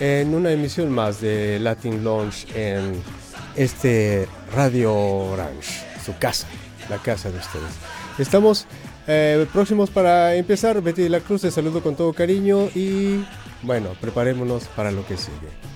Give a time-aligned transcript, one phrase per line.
[0.00, 3.00] en una emisión más de Latin Launch en
[3.56, 6.46] este Radio Orange, su casa,
[6.88, 7.72] la casa de ustedes.
[8.18, 8.66] Estamos
[9.06, 10.80] eh, próximos para empezar.
[10.80, 13.24] Betty de la Cruz, te saludo con todo cariño y
[13.62, 15.71] bueno, preparémonos para lo que sigue.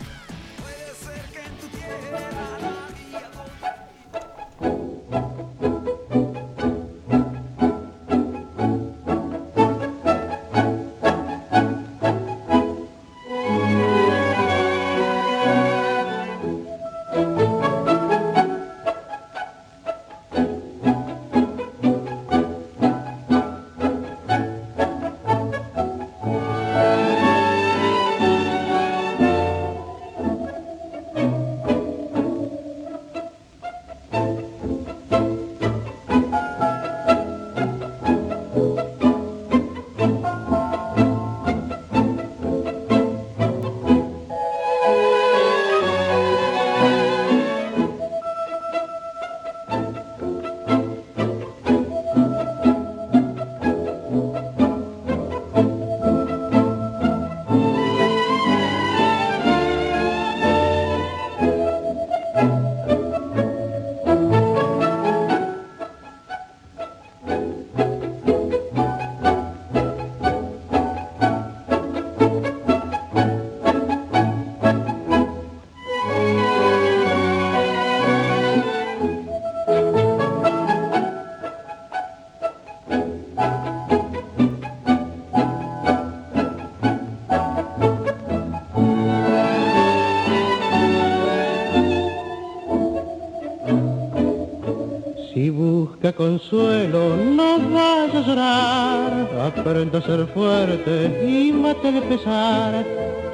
[96.16, 102.84] Consuelo, no vayas a llorar, aprende a ser fuerte y mate de pesar,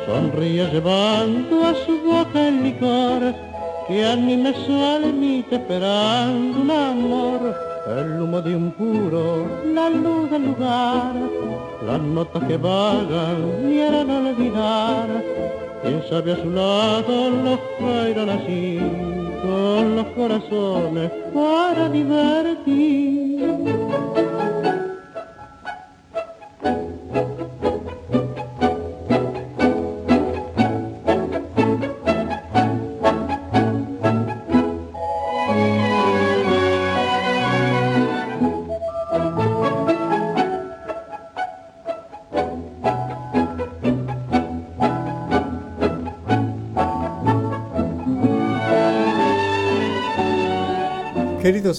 [0.07, 3.35] sonríe llevando a su boca el licor,
[3.87, 7.57] que anime su almita esperando un amor,
[7.87, 11.15] el humo de un puro, la luz del lugar,
[11.87, 13.63] las notas que vagan
[14.07, 15.09] no olvidar,
[15.83, 19.12] quien sabe a su lado los caerán así
[20.23, 23.32] corazones para divertir.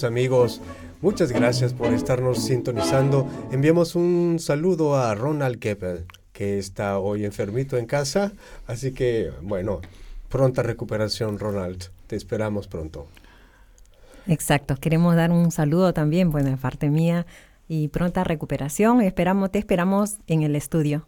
[0.02, 0.60] Amigos,
[1.02, 3.28] muchas gracias por estarnos sintonizando.
[3.52, 8.32] Enviamos un saludo a Ronald Keppel, que está hoy enfermito en casa.
[8.66, 9.80] Así que, bueno,
[10.28, 11.84] pronta recuperación, Ronald.
[12.08, 13.06] Te esperamos pronto.
[14.26, 17.26] Exacto, queremos dar un saludo también, bueno, de parte mía,
[17.68, 19.00] y pronta recuperación.
[19.00, 21.06] Esperamos, te esperamos en el estudio.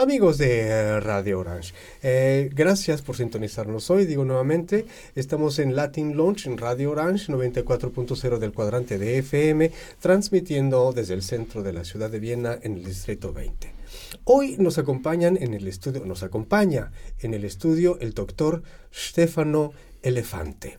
[0.00, 1.74] Amigos de Radio Orange,
[2.04, 4.06] eh, gracias por sintonizarnos hoy.
[4.06, 4.86] Digo nuevamente,
[5.16, 11.22] estamos en Latin Launch en Radio Orange 94.0 del cuadrante de FM, transmitiendo desde el
[11.24, 13.74] centro de la ciudad de Viena en el distrito 20.
[14.22, 18.62] Hoy nos acompañan en el estudio, nos acompaña en el estudio el doctor
[18.94, 19.72] Stefano
[20.04, 20.78] Elefante.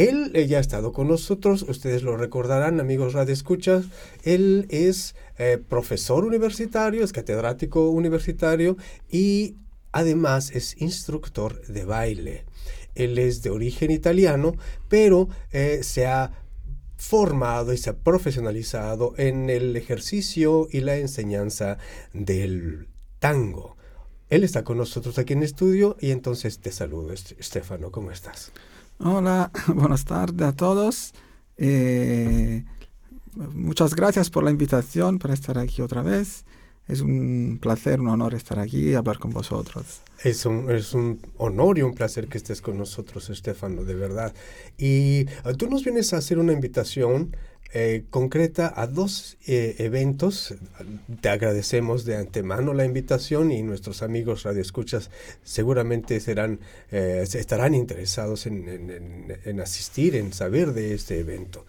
[0.00, 3.84] Él ya ha estado con nosotros, ustedes lo recordarán, amigos Radio Escuchas.
[4.22, 8.78] Él es eh, profesor universitario, es catedrático universitario
[9.10, 9.56] y
[9.92, 12.46] además es instructor de baile.
[12.94, 14.54] Él es de origen italiano,
[14.88, 16.32] pero eh, se ha
[16.96, 21.76] formado y se ha profesionalizado en el ejercicio y la enseñanza
[22.14, 22.88] del
[23.18, 23.76] tango.
[24.30, 28.50] Él está con nosotros aquí en estudio y entonces te saludo, Estefano, ¿cómo estás?
[29.02, 31.14] Hola, buenas tardes a todos.
[31.56, 32.64] Eh,
[33.54, 36.44] Muchas gracias por la invitación para estar aquí otra vez.
[36.88, 40.02] Es un placer, un honor estar aquí y hablar con vosotros.
[40.24, 44.34] Es un, es un honor y un placer que estés con nosotros, Estefano, de verdad.
[44.76, 47.36] Y ah, tú nos vienes a hacer una invitación
[47.72, 50.54] eh, concreta a dos eh, eventos.
[51.20, 55.10] Te agradecemos de antemano la invitación y nuestros amigos radioescuchas
[55.44, 61.64] seguramente serán, eh, estarán interesados en, en- en asistir, en saber de este evento.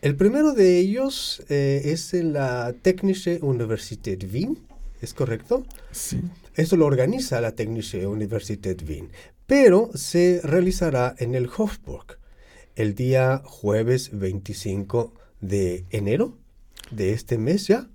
[0.00, 4.58] El primero de ellos es en la Technische Universität Wien,
[5.00, 5.64] ¿es correcto?
[5.92, 6.20] Sí.
[6.56, 9.10] Esto lo organiza la Technische Universität Wien,
[9.46, 12.18] pero se realizará en el Hofburg
[12.74, 16.38] el día jueves 25 de enero
[16.90, 17.88] de este mes ya.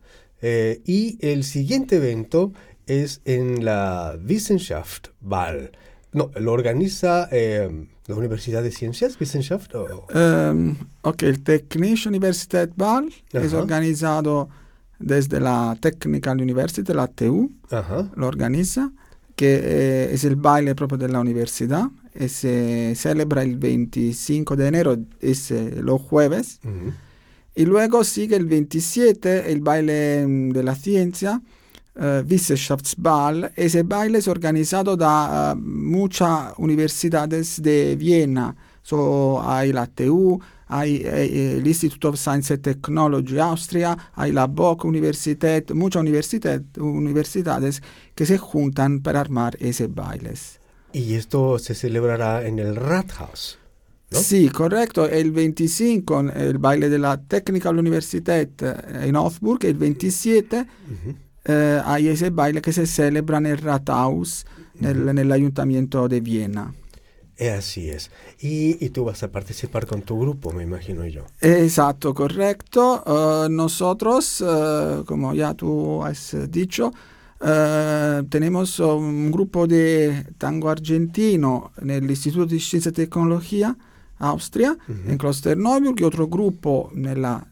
[0.44, 2.54] Eh, y el siguiente evento
[2.86, 5.72] es en la Wissenschaft Ball.
[6.14, 9.74] No, lo organiza eh, la Universidad de Ciencias, Wissenschaft.
[9.76, 14.48] o- Ehm, ok, el Technische Universität Ball es organizado
[15.00, 18.10] desde la Technical University, la TU, Ajá.
[18.16, 18.92] lo organiza,
[19.36, 21.90] que eh, es el baile propio de la universidad.
[22.20, 26.60] y se celebra el 25 de enero, es los jueves.
[26.64, 26.94] Ujú.
[27.58, 31.42] Y luego sigue el 27, el baile mm, de la ciencia,
[31.96, 33.52] eh, Wissenschaftsball.
[33.56, 38.56] Ese baile es organizado da eh, muchas universidades de Viena.
[38.84, 44.46] So, hay la TU, hay eh, el Institute of Science and Technology Austria, hay la
[44.46, 47.82] Bock Universität, muchas universidad- universidades
[48.14, 50.60] que se juntan para armar ese bailes.
[50.94, 53.58] Y esto se celebrará en el Rathaus.
[54.12, 54.20] ¿No?
[54.20, 55.08] Sí, correcto.
[55.08, 58.74] El 25, el baile de la Technical Universität eh,
[59.08, 61.16] en Augsburg, el 27 Ujú.
[61.46, 64.46] eh, hay ese baile que se celebra en el Rathaus,
[64.80, 66.74] nel- en el Ayuntamiento de Viena.
[67.40, 68.10] Eh, Así es.
[68.40, 71.24] Y, y tú vas a participar con tu grupo, me imagino yo.
[71.42, 73.04] Exacto, correcto.
[73.06, 76.92] Eh, nosotros, eh, como ya tú has eh, dicho,
[77.46, 83.78] eh, tenemos un grupo de tango argentino en el Instituto de Ciencia y Tecnología,
[84.20, 85.10] Austria, Ujú.
[85.12, 87.46] en Klosterneuburg, y otro grupo nella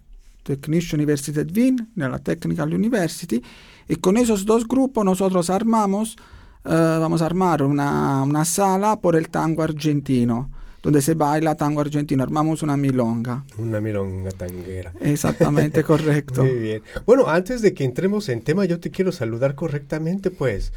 [0.44, 3.42] Technische Universität Wien, nella Technical University.
[3.88, 6.16] Y con esos dos grupos nosotros armamos,
[6.64, 6.70] eh,
[7.00, 10.50] vamos a armar una, una sala por el tango argentino,
[10.84, 12.22] donde se baila tango argentino.
[12.24, 13.44] Armamos una milonga.
[13.58, 14.92] Una milonga tanguera.
[15.00, 16.44] Exactamente, correcto.
[16.44, 16.82] Muy bien.
[17.08, 20.74] Bueno, antes de que entremos en tema, yo te quiero saludar correctamente, pues.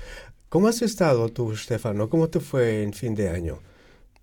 [0.49, 2.09] ¿Cómo has estado tú, Stefano?
[2.09, 3.59] ¿Cómo te fue en fin de año?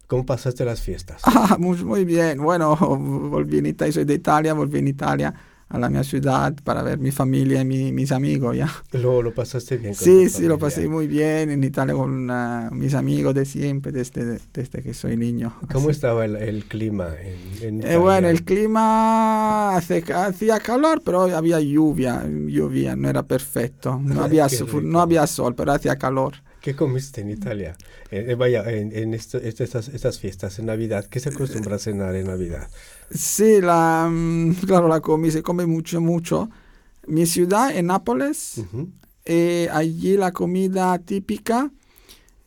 [0.07, 1.21] ¿Cómo pasaste las fiestas?
[1.25, 2.39] Ah, muy, muy bien.
[2.41, 2.75] Bueno,
[3.29, 5.33] volví en Italia, soy de Italia, volví en Italia
[5.67, 8.71] a la mi ciudad para ver mi familia y mi- mis amigos ya.
[8.91, 9.95] ¿Lo, lo pasaste bien?
[9.95, 13.91] con Sí, sí, lo pasé muy bien en Italia con ah, mis amigos de siempre,
[13.91, 15.55] desde, desde que soy niño.
[15.71, 15.95] ¿Cómo Así.
[15.97, 21.59] estaba el, el clima en, en Eh, bueno, el clima hace- hacía calor, pero había
[21.59, 23.99] lluvia, lluvia, no era perfecto.
[24.03, 24.47] No había,
[24.83, 26.35] no había sol, pero hacía calor.
[26.65, 27.75] ¿Qué comiste en Italia?
[28.09, 31.75] Eh, eh, vaya, en, en esto- esto- estas, estas fiestas, en Navidad, ¿qué se acostumbra
[31.75, 32.67] a cenar en Navidad?
[33.11, 36.49] Sí, la, mm, claro, la comí, se come mucho, mucho.
[37.05, 38.63] Mi ciudad, en Nápoles,
[39.25, 41.71] eh, allí la comida típica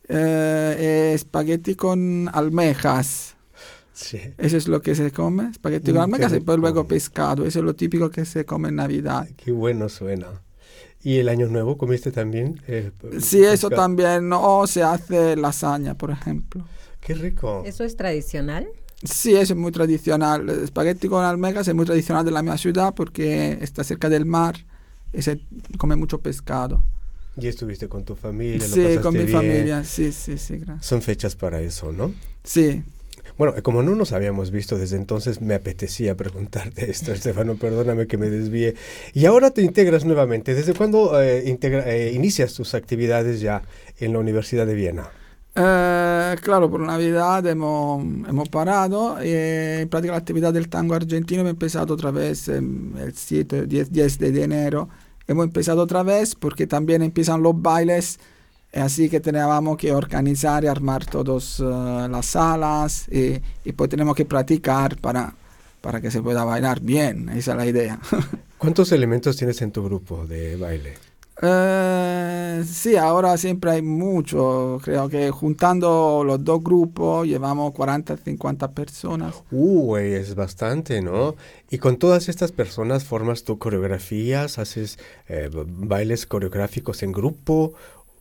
[0.09, 3.37] es espagueti con almejas.
[3.93, 4.19] Sí.
[4.37, 7.45] Eso es lo que se come, espagueti Mm, con qué almejas y pues luego pescado.
[7.45, 9.29] Eso es lo típico que se come en Navidad.
[9.37, 10.41] Qué bueno suena.
[11.03, 12.61] ¿Y el año nuevo comiste también?
[12.67, 12.91] eh,
[13.21, 14.31] Sí, eso también.
[14.33, 16.65] O se hace lasaña, por ejemplo.
[16.99, 17.63] Qué rico.
[17.65, 18.67] ¿Eso es tradicional?
[19.03, 20.49] Sí, eso es muy tradicional.
[20.49, 24.25] El espagueti con almejas es muy tradicional de la mi ciudad porque está cerca del
[24.25, 24.57] mar
[25.13, 25.39] y se
[25.77, 26.83] come mucho pescado.
[27.37, 29.37] Y estuviste con tu familia, lo Sí, con pasaste mi bien.
[29.37, 29.83] familia.
[29.85, 30.85] Sí, sí, sí, gracias.
[30.85, 32.13] Son fechas para eso, ¿no?
[32.43, 32.83] Sí,
[33.39, 38.05] Bueno, eh, como no nos habíamos visto desde entonces, me apetecía preguntarte esto, Estefano, perdóname
[38.05, 38.75] que me desvíe.
[39.13, 40.53] Y ahora te integras nuevamente.
[40.53, 43.63] ¿Desde cuándo eh, integra- eh, inicias tus actividades ya
[43.97, 45.09] en la Universidad de Viena?
[45.55, 51.39] Eh, claro, por Navidad hemos, hemos parado y en práctica la actividad del tango argentino
[51.41, 54.89] hemos empezado otra vez el 7, 10, 10 de enero.
[55.27, 58.19] Hemos empezado otra vez porque también empiezan los bailes,
[58.73, 64.25] así que teníamos que organizar y armar todas las salas y, y pues tenemos que
[64.25, 65.33] practicar para,
[65.81, 67.99] para que se pueda bailar bien, esa es la idea.
[68.57, 71.09] ¿Cuántos elementos tienes en tu grupo de baile?
[71.41, 74.79] Eh, sí, ahora siempre hay mucho.
[74.83, 79.35] Creo que juntando los dos grupos llevamos 40, 50 personas.
[79.51, 81.35] Uh, es bastante, ¿no?
[81.69, 84.99] Y con todas estas personas formas tu coreografías, haces
[85.29, 87.73] eh, bailes coreográficos en grupo,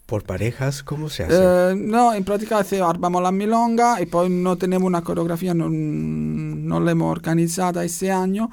[0.09, 1.37] por parejas, ¿cómo se hace?
[1.39, 6.81] Eh, no, en práctica armamos la milonga y pues no tenemos una coreografía, no, no
[6.81, 8.49] la hemos organizada este año.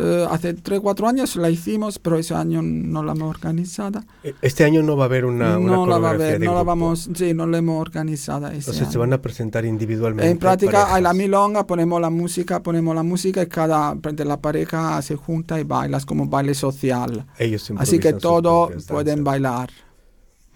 [0.00, 4.02] Eh, hace 3, 4 años la hicimos, pero ese año no la hemos organizada.
[4.24, 6.40] E- Este año no va a haber una, una no la va a coreografía haber,
[6.40, 9.00] de no la vamos, sí, no la hemos organizada ese Entonces se año.
[9.00, 10.30] van a presentar individualmente.
[10.30, 11.14] En práctica hay la parejas.
[11.16, 15.64] milonga, ponemos la música, ponemos la música y cada de la pareja se junta y
[15.64, 17.26] bailas como baile social.
[17.36, 19.68] Ellos Así que todos pueden bailar.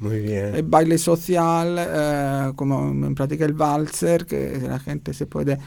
[0.02, 0.54] Muy bien.
[0.54, 5.58] El baile social, eh, como en práctica el valser, que la gente se puede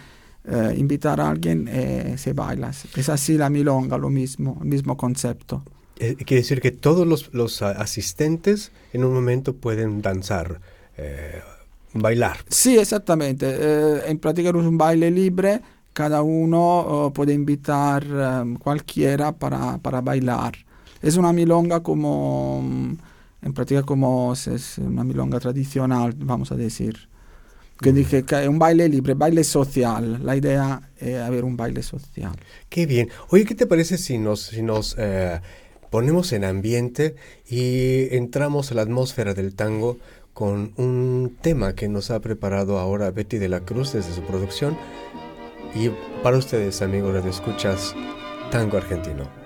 [0.44, 2.72] eh, invitar a alguien y se baila.
[2.96, 5.64] Es así la milonga, lo mismo, el mismo concepto.
[5.98, 10.60] Eh, quiere decir que todos los, los asistentes en un momento pueden danzar,
[10.98, 11.40] eh,
[11.94, 12.38] bailar.
[12.50, 13.46] Sí, exactamente.
[13.50, 15.62] Eh, en práctica es un baile libre,
[15.94, 20.54] cada uno eh, puede invitar eh, cualquiera para, para bailar.
[21.02, 22.98] Es una milonga como, mm,
[23.46, 27.08] en práctica como es- una milonga tradicional, vamos a decir.
[27.80, 30.20] Que es un baile libre, baile social.
[30.26, 32.32] La idea es haber un baile social.
[32.70, 33.10] Qué bien.
[33.30, 35.42] Oye, ¿qué te parece si nos, si nos eh,
[35.90, 37.16] ponemos en ambiente
[37.50, 39.98] y entramos a la atmósfera del tango
[40.34, 44.78] con un tema que nos ha preparado ahora Betty de la Cruz desde su producción?
[45.76, 45.90] Y
[46.24, 47.94] para ustedes, amigos de escuchas,
[48.52, 49.45] tango argentino.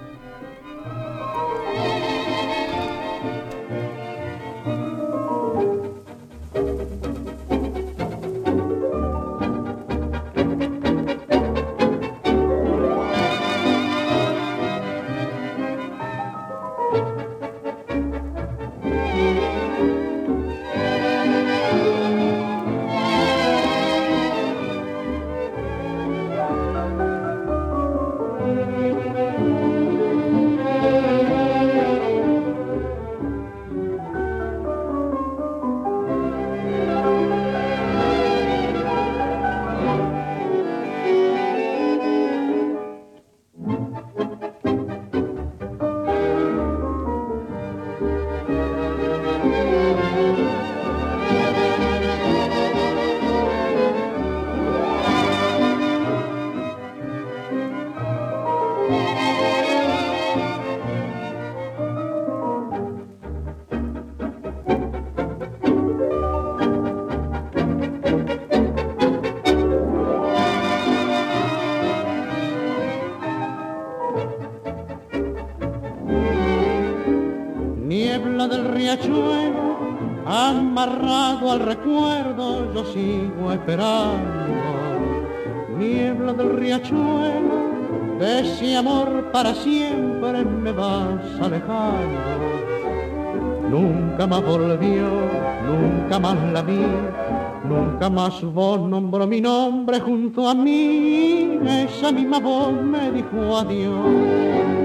[81.79, 84.19] Recuerdo, yo sigo esperando.
[85.77, 92.19] Niebla del riachuelo, de ese amor para siempre me vas alejando.
[93.69, 95.07] Nunca más volvió,
[95.67, 96.85] nunca más la vi,
[97.63, 101.59] nunca más voz nombró mi nombre junto a mí.
[101.65, 104.78] Esa misma voz me dijo adiós.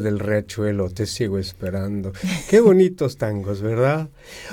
[0.00, 2.12] Del riachuelo, te sigo esperando.
[2.48, 4.08] Qué bonitos tangos, ¿verdad?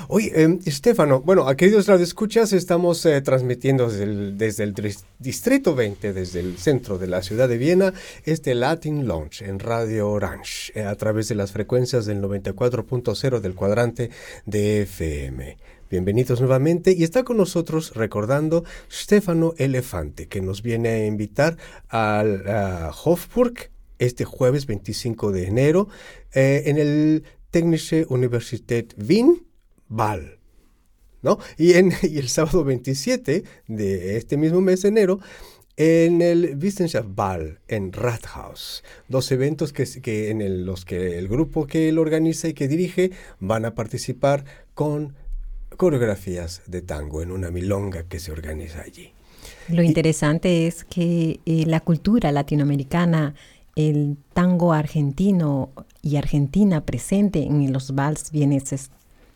[0.08, 5.04] Oye, eh, Estefano, bueno, a queridos radioescuchas, estamos eh, transmitiendo desde el, desde el dris-
[5.18, 7.92] Distrito 20, desde el centro de la ciudad de Viena,
[8.24, 13.54] este Latin Lounge en Radio Orange, eh, a través de las frecuencias del 94.0 del
[13.54, 14.10] cuadrante
[14.46, 15.56] de FM.
[15.90, 21.58] Bienvenidos nuevamente y está con nosotros recordando Stefano Elefante, que nos viene a invitar
[21.90, 23.71] al a Hofburg
[24.04, 25.88] este jueves 25 de enero
[26.34, 29.46] eh, en el Technische Universität Wien,
[29.88, 30.38] Ball.
[31.22, 31.38] ¿no?
[31.56, 35.20] Y, en, y el sábado 27 de este mismo mes de enero
[35.76, 38.82] en el Wissenschaftsball en Rathaus.
[39.08, 42.68] Dos eventos que, que en el- los que el grupo que él organiza y que
[42.68, 44.44] dirige van a participar
[44.74, 45.14] con
[45.76, 49.12] coreografías de tango en una milonga que se organiza allí.
[49.68, 53.34] Lo interesante es que eh, la cultura latinoamericana,
[53.76, 55.70] el tango argentino
[56.02, 58.90] y Argentina presente en los vals vieneses.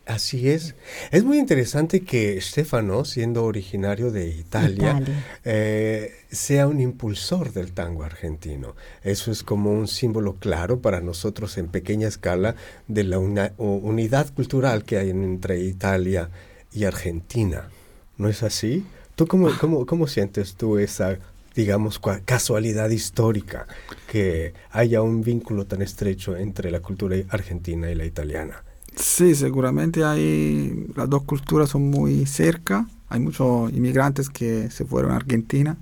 [0.04, 0.76] Así es.
[1.10, 5.24] Es muy interesante que Stefano, siendo originario de Italia, Italia.
[5.44, 8.76] eh, sea un impulsor del tango argentino.
[9.02, 12.54] Eso es como un símbolo claro para nosotros en pequeña escala
[12.86, 16.30] de la una- unidad cultural que hay en- entre Italia
[16.72, 17.68] y Argentina.
[18.16, 18.84] ¿No es así?
[19.16, 21.18] ¿Tú cómo, cómo, cómo sientes tú esa
[21.56, 23.66] digamos, casualidad histórica
[24.06, 28.62] que haya un vínculo tan estrecho entre la cultura argentina y la italiana.
[28.94, 35.12] Sí, seguramente hay, las dos culturas son muy cerca, hay muchos inmigrantes que se fueron
[35.12, 35.76] a Argentina,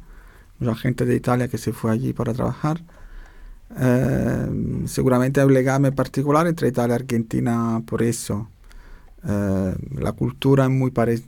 [0.60, 2.80] mucha gente de Italia que se fue allí para trabajar.
[3.76, 8.48] Eh, seguramente hay un legame particular entre Italia y Argentina por eso.
[9.26, 11.26] Eh, la cultura muy parecida,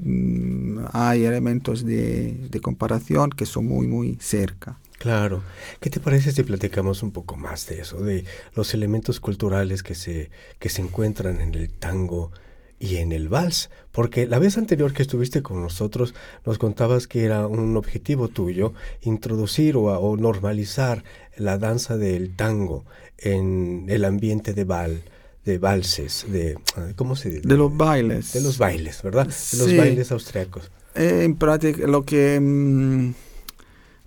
[0.93, 4.79] hay elementos de, de, comparación que son muy, muy cerca.
[4.99, 5.43] Claro.
[5.81, 8.25] ¿Qué te parece si platicamos un poco más de eso, de
[8.55, 12.33] los elementos culturales que se, que se encuentran en el tango
[12.79, 13.71] y en el vals?
[13.93, 18.75] Porque la vez anterior que estuviste con nosotros nos contabas que era un objetivo tuyo
[19.03, 21.03] introducir o, o normalizar
[21.37, 22.85] la danza del tango
[23.17, 25.03] en el ambiente de bal
[25.47, 26.59] de valses, de
[26.97, 27.49] ¿cómo se dice?
[27.49, 28.33] De los bailes.
[28.33, 29.27] De los bailes, ¿verdad?
[29.27, 30.71] De los bailes austriacos.
[30.97, 33.15] Eh, en práctica, lo que mm,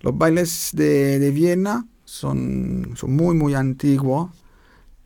[0.02, 4.30] los bailes de, de, Viena son, son muy, muy antiguos.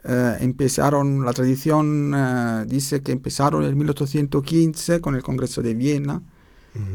[0.02, 6.20] Eh, empezaron, la tradición eh, dice que empezaron en 1815 con el Congreso de Viena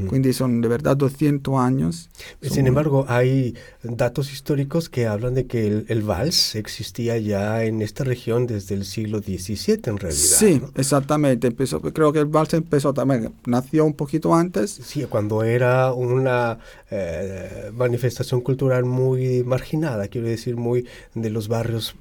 [0.10, 2.10] Quindi son de verdad 200 años.
[2.42, 8.04] Sin embargo, hay datos históricos que hablan de que el, vals existía ya en esta
[8.04, 10.20] región desde el siglo XVII en realidad.
[10.20, 11.48] Sí, exactamente.
[11.48, 14.70] Empezó, creo que el vals empezó también, nació un poquito antes.
[14.84, 16.60] Sí, cuando era una
[16.92, 21.96] eh, manifestación cultural muy marginada, quiero decir, muy de los barrios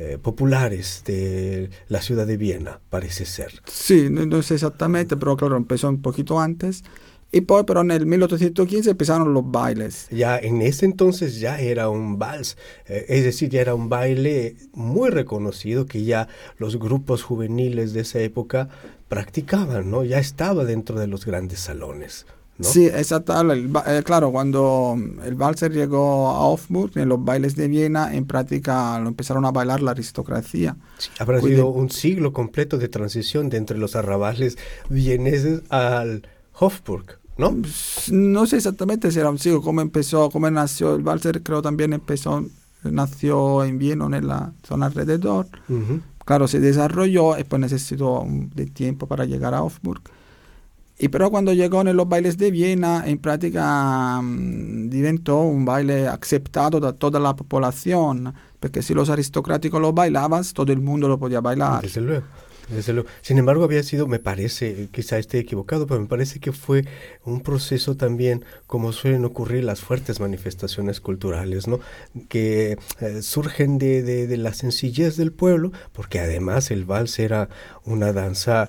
[0.00, 3.60] eh, populares de la ciudad de Viena, parece ser.
[3.66, 6.84] Sí, no, sé exactamente, pero claro, empezó un poquito antes.
[7.32, 10.06] Y pues, pero en el 1815 empezaron los bailes.
[10.12, 14.54] Ya en ese entonces ya era un vals, eh, es decir, ya era un baile
[14.72, 18.68] muy reconocido que ya los grupos juveniles de esa época
[19.08, 20.04] practicaban, ¿no?
[20.04, 22.24] Ya estaba dentro de los grandes salones.
[22.60, 23.34] Sí, exacto.
[23.52, 28.98] Eh, claro, cuando el valser llegó a Hofburg, en los bailes de Viena, en práctica
[28.98, 30.76] lo empezaron a bailar la aristocracia.
[31.18, 36.26] habrá sido un siglo completo de transición de entre los arrabales vieneses al
[36.58, 37.18] Hofburg.
[37.36, 37.56] ¿No?
[38.10, 41.92] No sé exactamente si era un siglo, cómo empezó, cómo nació el valser, creo también
[41.92, 42.44] empezó,
[42.82, 45.46] nació en Viena, en la zona alrededor.
[46.24, 50.02] Claro, se desarrolló y pues necesitó de tiempo para llegar a Hofburg.
[50.98, 56.08] Y pero cuando llegó en los bailes de Viena, en práctica um, diventó un baile
[56.08, 61.16] aceptado de toda la población, porque si los aristocráticos lo bailaban, todo el mundo lo
[61.18, 61.82] podía bailar.
[61.82, 62.24] Desde luego.
[62.68, 63.08] Desde luego.
[63.22, 66.84] Sin embargo, había sido, me parece, quizá esté equivocado, pero me parece que fue
[67.24, 71.80] un proceso también, como suelen ocurrir las fuertes manifestaciones culturales, ¿no?
[72.28, 77.48] Que eh, surgen de, de, de, la sencillez del pueblo, porque además el vals era
[77.84, 78.68] una danza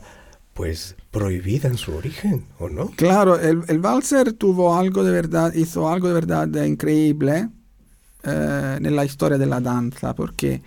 [0.54, 2.91] pues prohibida en su origen, ¿o no?
[2.95, 7.50] Claro, el, el valser tuvo algo de verdad, hizo algo de verdad increíble
[8.24, 10.62] eh, en la historia de la danza, porque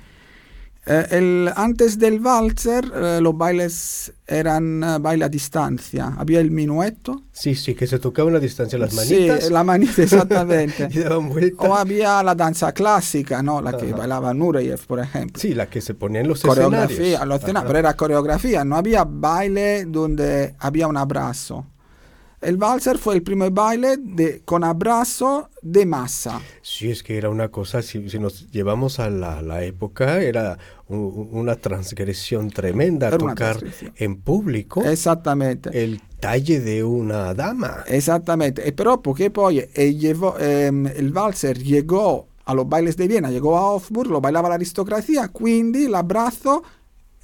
[0.85, 6.15] eh, el, antes del valser, eh, los bailes eran uh, baile a distancia.
[6.19, 7.23] Había el minueto.
[7.31, 9.45] Sí, sí, que se tocaban a distancia las manitas.
[9.45, 10.89] Sí, la manita, exactamente.
[10.91, 11.63] y daban vuelta.
[11.63, 13.63] O había la danza clásica, ¿no?
[13.63, 13.79] La Ajá.
[13.79, 15.41] que bailaba Nureyev, por ejemplo.
[15.41, 17.29] Sí, la que se ponía en los coreografía, escenarios.
[17.29, 18.65] Los pero era coreografía.
[18.65, 21.67] No había baile donde había un abrazo.
[22.43, 26.41] El valser fue el primer baile de, con abrazo de masa.
[26.61, 30.59] Sí, es que era una cosa, si, si nos llevamos a la, la época, era
[30.89, 33.59] un, una transgresión tremenda era tocar
[33.95, 34.83] en público.
[34.83, 35.71] Exactamente.
[35.73, 37.85] El talle de una dama.
[37.87, 38.67] Exactamente.
[38.67, 43.31] E però porque poi eh, llevó, eh, el valser llegó a los bailes de Viena,
[43.31, 46.63] llegó a Hofburg, lo bailaba la aristocracia, quindi l'abrazo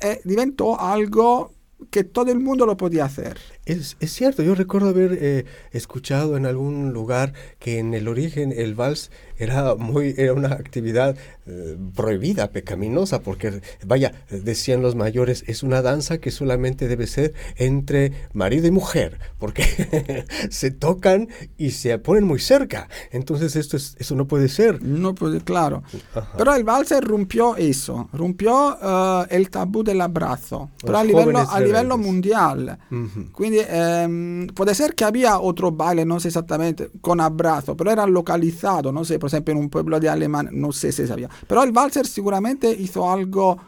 [0.00, 1.52] eh, diventò algo
[1.90, 3.38] que todo el mundo lo podía hacer.
[3.68, 8.50] Es, es cierto, yo recuerdo haber eh, escuchado en algún lugar que en el origen
[8.56, 15.44] el vals era, muy, era una actividad eh, prohibida, pecaminosa, porque, vaya, decían los mayores,
[15.46, 21.28] es una danza que solamente debe ser entre marido y mujer, porque se tocan
[21.58, 22.88] y se ponen muy cerca.
[23.12, 24.82] Entonces esto es, eso no puede ser.
[24.82, 25.82] No puede, claro.
[26.14, 26.32] Ajá.
[26.38, 31.38] Pero el vals rompió eso, rompió uh, el tabú del abrazo, los pero a livello,
[31.38, 32.78] a livello mundial.
[32.90, 33.32] Uh -huh.
[33.32, 38.04] Quindi ehm, può essere che abbia otro baile, non so esattamente, con abrazo, però era
[38.04, 41.28] localizzato, no sé, por ejemplo, en un pueblo de Alemania, no sé si sabía.
[41.46, 43.58] Pero el valser seguramente hizo algo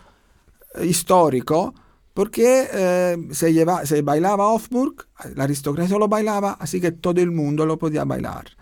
[0.74, 1.74] eh, histórico,
[2.12, 7.30] porque eh, se, lleva, se bailaba Hofburg, la aristocracia lo bailaba, así que todo el
[7.30, 8.59] mundo lo podía bailar.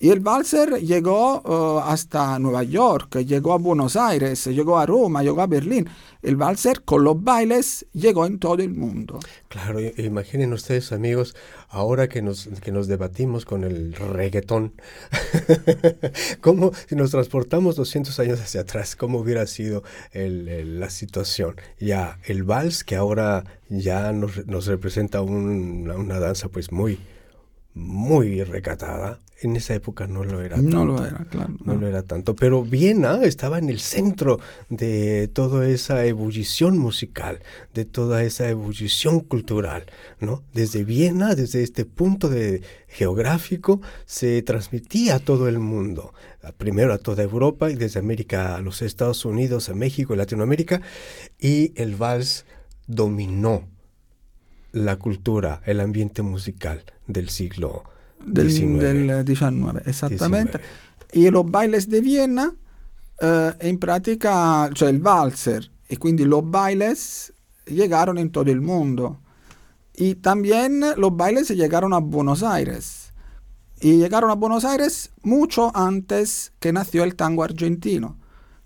[0.00, 5.24] Y el valser llegó uh, hasta Nueva York, llegó a Buenos Aires, llegó a Roma,
[5.24, 5.88] llegó a Berlín.
[6.22, 9.18] El valser con los bailes llegó en todo el mundo.
[9.48, 11.34] Claro, imaginen ustedes amigos,
[11.68, 14.74] ahora que nos, que nos debatimos con el reggaetón,
[16.40, 19.82] cómo si nos transportamos 200 años hacia atrás, cómo hubiera sido
[20.12, 21.56] el, la situación.
[21.80, 27.00] Ya el vals que ahora ya nos, nos representa un, una danza pues muy
[27.74, 29.20] muy recatada.
[29.40, 30.76] En esa época no lo era tanto.
[30.76, 31.54] No lo era, claro.
[31.64, 32.34] No, lo era tanto.
[32.34, 37.40] Pero Viena estaba en el centro de toda esa ebullición musical,
[37.72, 39.86] de toda esa ebullición cultural,
[40.18, 40.42] ¿no?
[40.54, 46.14] Desde Viena, desde este punto de geográfico, se transmitía a todo el mundo.
[46.56, 50.82] Primero a toda Europa y desde América a los Estados Unidos, a México y Latinoamérica.
[51.38, 52.44] Y el vals
[52.88, 53.68] dominó
[54.72, 57.84] la cultura, el ambiente musical del siglo
[58.24, 59.86] del, XIX.
[59.86, 60.60] exactamente.
[61.12, 62.54] Y los bailes de Viena,
[63.20, 67.32] eh, en práctica, cioè el valser, y quindi los bailes
[67.66, 69.20] llegaron en todo el mundo.
[69.94, 73.12] Y también los bailes llegaron a Buenos Aires.
[73.80, 78.16] Y llegaron a Buenos Aires mucho antes que nació el tango argentino.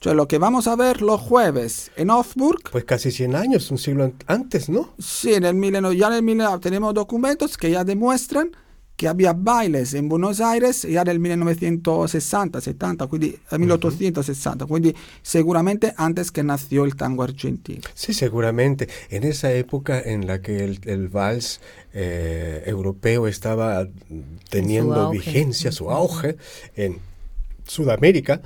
[0.03, 2.71] Cioè, lo que vamos a ver los jueves en Hofburg.
[2.73, 4.91] Pues casi 100 años, un siglo antes, ¿no?
[4.99, 8.51] Sí, en el milenio, ya en el milenio tenemos documentos que ya demuestran
[8.97, 16.31] que había bailes en Buenos Aires ya nel 1960, 70, quindi 1860, quindi seguramente antes
[16.31, 17.83] que nació el tango argentino.
[17.95, 18.89] Sí, seguramente.
[19.11, 21.61] En esa época en la que el, el vals
[21.95, 23.87] eh, europeo estaba
[24.51, 26.37] teniendo su vigencia, su auge
[26.77, 26.99] en
[27.67, 28.43] Sudamérica,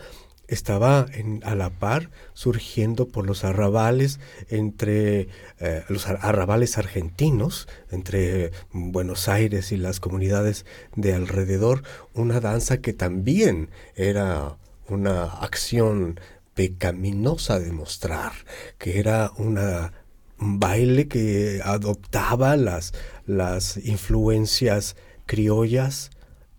[0.48, 5.28] estaba en, a la par surgiendo por los arrabales entre
[5.58, 11.82] eh, los arrabales argentinos entre Buenos Aires y las comunidades de alrededor
[12.14, 14.56] una danza que también era
[14.88, 16.20] una acción
[16.54, 18.32] pecaminosa de mostrar
[18.78, 19.92] que era una
[20.38, 22.92] un baile que adoptaba las,
[23.24, 26.10] las influencias criollas,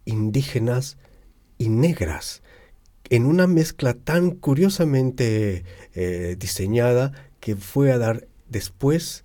[0.05, 0.97] indígenas
[1.59, 2.41] y negras
[3.09, 5.63] en una mezcla tan curiosamente
[5.95, 9.23] eh, diseñada que fue a dar después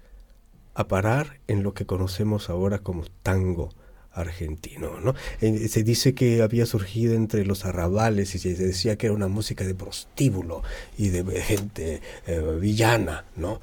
[0.75, 3.71] a parar en lo que conocemos ahora como tango
[4.13, 5.01] argentino.
[5.01, 5.15] ¿no?
[5.41, 9.29] Eh, se dice que había surgido entre los arrabales y se decía que era una
[9.29, 10.63] música de prostíbulo
[10.99, 13.25] y de gente eh, villana.
[13.37, 13.61] ¿no?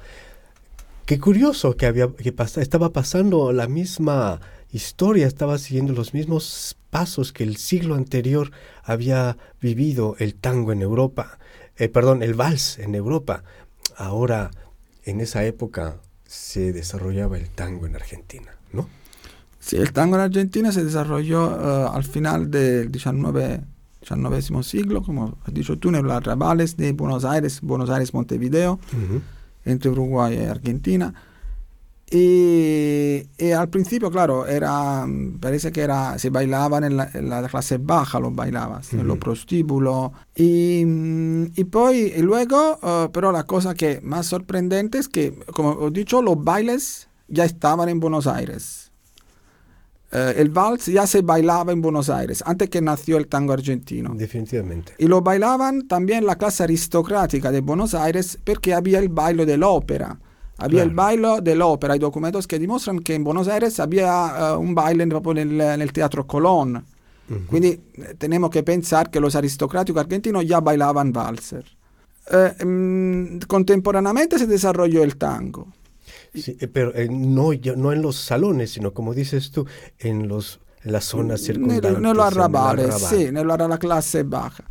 [1.06, 4.40] Qué curioso que, había, que estaba pasando la misma
[4.72, 8.50] historia, estaba siguiendo los mismos pasos que el siglo anterior
[8.82, 11.38] había vivido el tango en Europa,
[11.76, 13.44] eh, perdón, el vals en Europa.
[13.96, 14.50] Ahora,
[15.04, 18.88] en esa época, se desarrollaba el tango en Argentina, ¿no?
[19.58, 23.60] Sí, el tango en Argentina se desarrolló uh, al final del XIX,
[24.02, 28.96] XIX siglo, como has dicho tú, en los arrabales de Buenos Aires, Buenos Aires-Montevideo, uh
[28.96, 29.20] -huh.
[29.64, 31.12] entre Uruguay y Argentina.
[32.12, 35.06] Y, y, al principio, claro, era,
[35.38, 39.00] parece que era, se bailaban en la, en la clase baja, los bailabas, uh -huh.
[39.00, 40.10] en los prostíbulos.
[40.34, 40.82] Y,
[41.54, 45.90] y, poi, y luego, uh, pero la cosa que más sorprendente es que, como he
[45.92, 48.90] dicho, los bailes ya estaban en Buenos Aires.
[50.12, 54.12] Uh, el vals ya se bailaba en Buenos Aires, antes que nació el tango argentino.
[54.16, 54.94] Definitivamente.
[54.98, 59.56] Y lo bailaban también la clase aristocrática de Buenos Aires porque había el baile de
[59.56, 60.18] la ópera.
[60.60, 60.90] Había claro.
[60.90, 64.74] el baile de l'opera, hay documentos que demuestran que en Buenos Aires había uh, un
[64.74, 66.76] baile proprio nel, nel Teatro Colón.
[66.76, 67.46] Uh -huh.
[67.48, 71.64] Quindi eh, tenemos que pensar que los aristocráticos argentinos ya bailaban valser.
[72.30, 75.68] Uh, um, contemporáneamente se desarrolló el tango.
[76.34, 79.64] Sí, eh, pero eh, no, no en los salones, sino como dices tú,
[79.98, 81.96] en, los, en las zonas circundantes.
[81.96, 84.64] En los arrabales, sí, en la clase baja.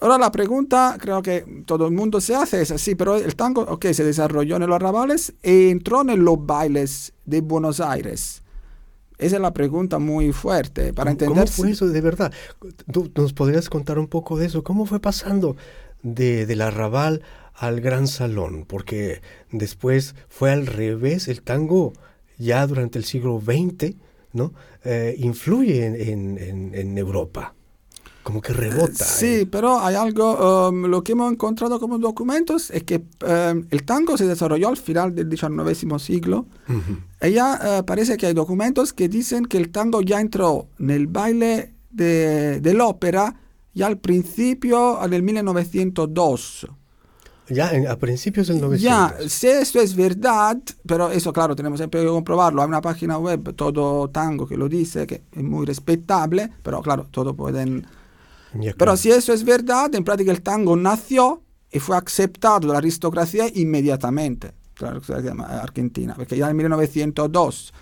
[0.00, 3.62] Ahora la pregunta, creo que todo el mundo se hace es así, pero el tango,
[3.62, 8.42] ok, se desarrolló en los arrabales y entró en los bailes de Buenos Aires.
[9.18, 11.44] Esa es la pregunta muy fuerte para ¿Cómo, entender.
[11.44, 12.32] ¿Cómo fue eso de verdad?
[12.90, 14.64] ¿Tú nos podrías contar un poco de eso?
[14.64, 15.56] ¿Cómo fue pasando
[16.02, 17.20] de, del arrabal
[17.54, 18.64] al gran salón?
[18.66, 19.20] Porque
[19.52, 21.92] después fue al revés, el tango
[22.38, 23.96] ya durante el siglo XX,
[24.32, 24.54] ¿no?
[24.82, 27.54] Eh, influye en, en, en Europa
[28.22, 29.04] como que rebota.
[29.04, 33.84] Sí, pero hay algo, um, lo que hemos encontrado como documentos es que um, el
[33.84, 36.46] tango se desarrolló al final del XIX siglo.
[36.68, 37.28] Uh -huh.
[37.28, 40.90] Y ya uh, parece que hay documentos que dicen que el tango ya entró en
[40.90, 43.34] el baile de, de ópera
[43.74, 46.66] ya al principio del 1902.
[47.48, 48.80] Ya en, a principios del 900.
[48.80, 50.56] Ya, si esto es verdad,
[50.86, 52.62] pero eso claro, tenemos siempre que comprobarlo.
[52.62, 57.08] Hay una página web, todo tango, que lo dice, que es muy respetable, pero claro,
[57.10, 57.86] todo pueden
[58.54, 58.96] Ya, Pero claro.
[58.96, 63.46] si eso es verdad, en práctica el tango nació y fue aceptado de la aristocracia
[63.54, 65.32] inmediatamente, la aristocracia
[65.62, 67.72] argentina, perché già nel 1902.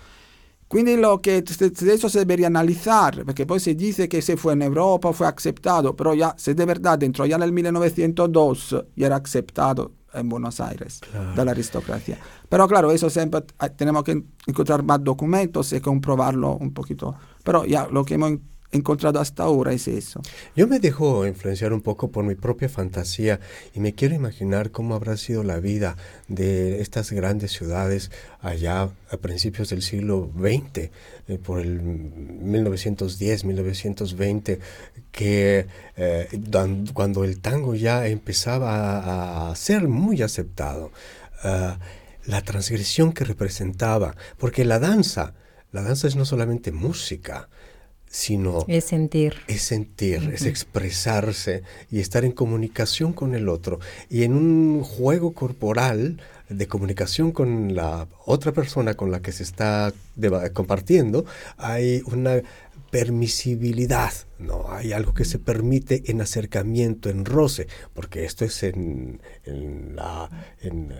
[0.67, 4.61] Quindi lo che eso se debería analizar, perché poi si dice che se fue en
[4.61, 9.93] Europa fue aceptado, pero ya, se de verdad entró ya nel 1902 y era aceptado
[10.13, 11.33] en Buenos Aires Claro.
[11.33, 12.19] de la aristocracia.
[12.47, 17.15] Pero claro, eso siempre eh, tenemos que encontrar más documentos y comprobarlo un poquito.
[17.43, 20.21] Pero ya lo que hemos en- encontrado hasta ahora es eso.
[20.55, 23.39] Yo me dejo influenciar un poco por mi propia fantasía
[23.73, 29.17] y me quiero imaginar cómo habrá sido la vida de estas grandes ciudades allá a
[29.17, 30.89] principios del siglo XX,
[31.27, 34.59] eh, por el 1910, 1920,
[35.11, 35.65] que
[35.97, 36.27] eh,
[36.93, 40.91] cuando el tango ya empezaba a, a ser muy aceptado.
[41.43, 41.79] Ah,
[42.25, 45.33] la transgresión que representaba, porque la danza,
[45.71, 47.49] la danza es no solamente música,
[48.09, 49.35] sino Es sentir.
[49.47, 53.79] es sentir, es expresarse y estar en comunicación con el otro.
[54.09, 56.19] Y en un juego corporal
[56.49, 59.93] de comunicación con la otra persona con la que se está
[60.53, 61.25] compartiendo,
[61.57, 62.41] hay una
[62.89, 64.71] permisibilidad, ¿no?
[64.71, 70.29] Hay algo que se permite en acercamiento, en roce, porque esto es en, en la,
[70.61, 70.91] en,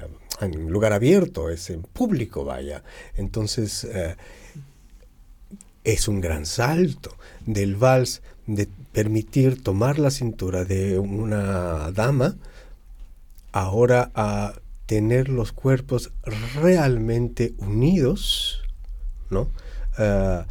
[0.41, 2.83] en lugar abierto, es en público, vaya.
[3.15, 4.15] Entonces, eh,
[5.93, 12.35] es un gran salto del vals de permitir tomar la cintura de una dama
[13.51, 14.53] ahora a
[14.85, 16.11] tener los cuerpos
[16.55, 18.61] realmente unidos,
[19.29, 19.49] ¿no?
[19.97, 20.45] Ah,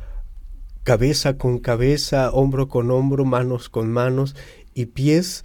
[0.85, 4.37] cabeza con cabeza, hombro con hombro, manos con manos
[4.75, 5.45] y pies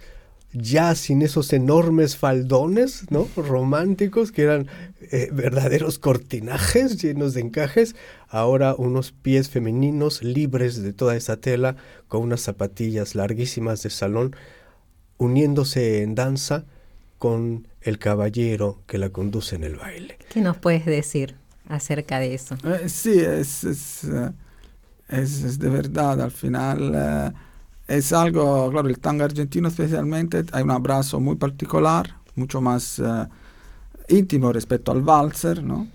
[0.54, 3.28] ya sin esos enormes faldones, ¿no?
[3.36, 4.68] Románticos que eran
[5.10, 7.96] eh, verdaderos cortinajes llenos de encajes,
[8.28, 11.76] ahora unos pies femeninos libres de toda esa tela,
[12.08, 14.36] con unas zapatillas larguísimas de salón,
[15.18, 16.64] uniéndose en danza
[17.18, 20.18] con el caballero que la conduce en el baile.
[20.30, 21.34] ¿Qué nos puedes decir
[21.68, 22.56] acerca de eso?
[22.64, 24.30] Eh, sí, es, es, eh,
[25.08, 27.32] es- es de verdad, al final eh,
[27.86, 33.28] es algo, claro, el tango argentino especialmente hay un abrazo muy particular, mucho más eh,
[34.08, 35.86] íntimo respecto al valser, ¿no?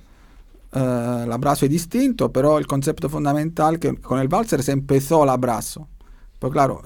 [0.71, 5.23] Eh, el abrazo es distinto, pero el concepto fundamental que con el valser se empezó
[5.23, 5.87] el abrazo.
[6.37, 6.81] Pues claro,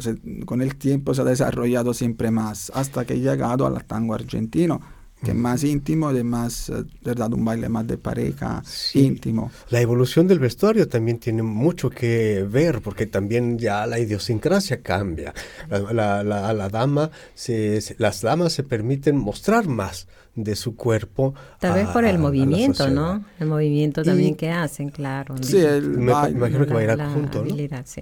[0.46, 4.82] con el tiempo se ha desarrollado siempre más, hasta que ha llegado al tango argentino,
[5.24, 9.00] que es más íntimo, de más, eh, de verdad, un baile más de pareja, Sí.
[9.06, 9.52] íntimo.
[9.70, 15.34] La evolución del vestuario también tiene mucho que ver, porque también ya la idiosincrasia cambia.
[15.70, 20.56] La, la- la- a la dama, se- se- las damas se permiten mostrar más de
[20.56, 21.36] su cuerpo.
[21.60, 22.90] Tal vez por el a movimiento.
[22.90, 23.24] ¿no?
[23.40, 25.36] El movimiento también Y- que hacen, claro.
[25.42, 27.56] Sí, el Me baile, imagino que va a ir La- junto, ¿no?
[27.86, 28.02] sí.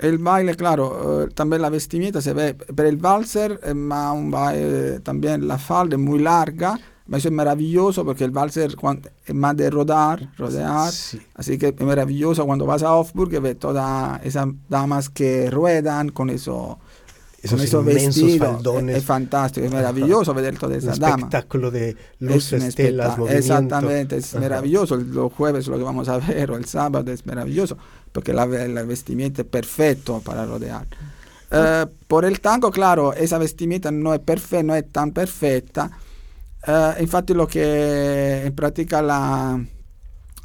[0.00, 4.30] El baile, claro, eh, también la vestimenta se ve, pero el valser es más un
[4.30, 8.74] baile, también la falda es muy larga, pero eso es maravilloso porque el valser
[9.26, 11.20] es más de rodar, rodear, Sí.
[11.34, 16.08] así que es maravilloso cuando vas a Hofburg y ves todas esas damas que ruedan
[16.10, 16.78] con eso.
[17.42, 18.96] Esos con esos vestidos, faldones.
[18.96, 21.20] es, es fantástico, es maravilloso ver todas Un esas damas.
[21.20, 23.38] espectáculo de Es un luces, telas, espectá- movimiento.
[23.38, 24.40] Exactamente, es Ajá.
[24.42, 24.96] maravilloso.
[24.96, 27.78] Los jueves lo que vamos a ver, o el sábado es maravilloso,
[28.12, 30.86] porque la, la vestimenta es perfecto para rodear.
[31.50, 35.90] Eh, por el tango, claro, esa vestimenta no es, perfe- no es tan perfecta.
[36.66, 39.64] Eh, infatti lo que en práctica la,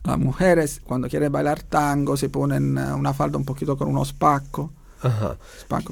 [0.04, 4.13] las mujeres cuando quieren bailar tango se ponen eh, una falda un poquito con unos
[4.13, 4.71] pacos.
[5.01, 5.38] Ajá.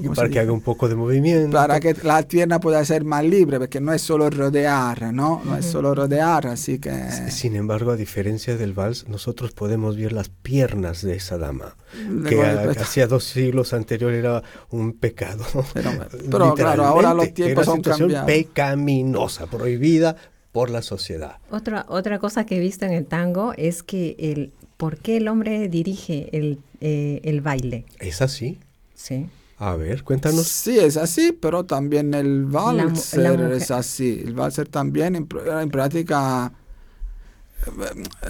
[0.02, 1.52] Y para que haga un poco de movimiento.
[1.56, 5.40] para que la pierna pueda ser más libre, porque no es solo rodear, ¿no?
[5.44, 6.92] No es solo rodear, así que...
[7.30, 11.76] Sin embargo, a diferencia del vals, nosotros podemos ver las piernas de esa dama,
[12.10, 15.44] Le que a- hacía dos siglos anterior era un pecado.
[15.74, 15.90] Pero-
[16.30, 18.26] pero claro, ahora los tiempos era han situación cambiado.
[18.26, 20.16] pecaminosa, prohibida
[20.52, 21.36] por la sociedad.
[21.50, 25.28] Otra, otra cosa que he visto en el tango es que el por qué el
[25.28, 27.84] hombre dirige el, eh, el baile.
[28.00, 28.58] ¿Es así?
[29.06, 29.26] Sí.
[29.58, 30.46] A ver, cuéntanos.
[30.48, 34.22] Sí, es así, pero también el valser la es así.
[34.26, 35.28] El valser también en,
[35.60, 36.52] en práctica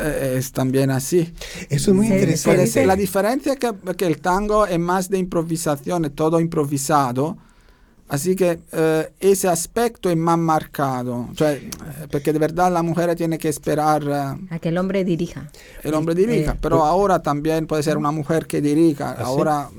[0.01, 1.33] eh, es también así.
[1.71, 2.67] Eso es muy Sí, interesante.
[2.67, 7.37] ser- la diferencia es que, que el tango es más de improvisación, es todo improvisado.
[8.07, 11.71] Así que eh, ese aspecto es más marcado, cioè, eh,
[12.13, 15.49] porque de verdad la mujer tiene que esperar eh, A que el hombre dirija.
[15.83, 19.13] el hombre dirija, Eh, pero ahora también puede ser una mujer que dirija.
[19.13, 19.23] ¿Ah, sí?
[19.25, 19.71] ahora,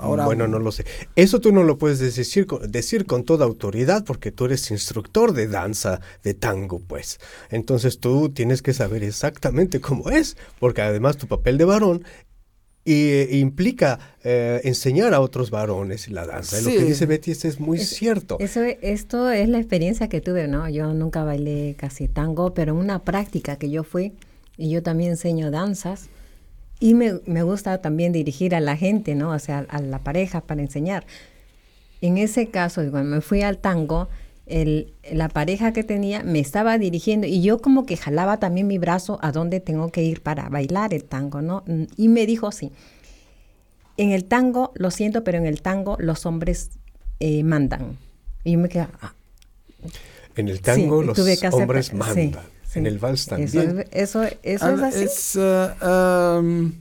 [0.00, 0.84] ahora bueno, no lo sé.
[1.16, 5.32] Eso tú no lo puedes decir, con- decir con toda autoridad porque tú eres instructor
[5.32, 7.18] de danza, de tango, pues.
[7.50, 12.04] Entonces tú tienes que saber exactamente cómo es, porque además tu papel de varón
[12.82, 16.58] y eh, implica eh, enseñar a otros varones la danza.
[16.60, 16.84] Y Lo que Sí.
[16.86, 18.38] dice Betty es, es muy cierto.
[18.40, 20.66] Eso, esto es la experiencia que tuve, ¿no?
[20.68, 24.12] Yo nunca bailé casi tango, pero una práctica que yo fui,
[24.56, 26.08] y yo también enseño danzas,
[26.80, 29.30] y me, me gusta también dirigir a la gente, ¿no?
[29.30, 31.04] O sea, a la pareja para enseñar.
[32.00, 34.08] En ese caso, cuando me fui al tango,
[34.46, 38.78] el, la pareja que tenía me estaba dirigiendo y yo como que jalaba también mi
[38.78, 41.62] brazo a dónde tengo que ir para bailar el tango, ¿no?
[41.96, 42.72] Y me dijo así,
[43.96, 46.70] en el tango, lo siento, pero en el tango los hombres
[47.20, 47.98] eh, mandan.
[48.42, 49.12] Y yo me quedé, ah,
[50.36, 52.32] En el tango Sí, los hacer- hombres sí, mandan.
[52.70, 52.78] Sí.
[52.78, 53.84] En el vals Eso, también.
[53.90, 55.04] eso, eso Ah, es así.
[55.04, 56.72] es, eh, um,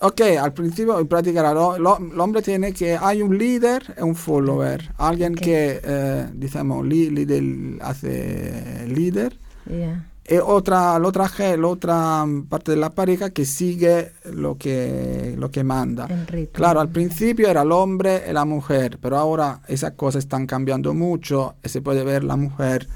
[0.00, 4.02] ok, al principio en práctica lo- lo- el hombre tiene que, hay un líder e
[4.02, 5.40] un follower, alguien Ok.
[5.40, 7.42] que, eh, diciamo, li- líder
[7.82, 10.06] hace líder, Ya.
[10.28, 15.50] y otra, la otra, la otra parte de la pareja que sigue lo que, lo
[15.50, 16.08] que manda.
[16.52, 20.94] Claro, al principio era el hombre y la mujer, pero ahora esas cosas están cambiando
[20.94, 22.88] mucho y se puede ver la mujer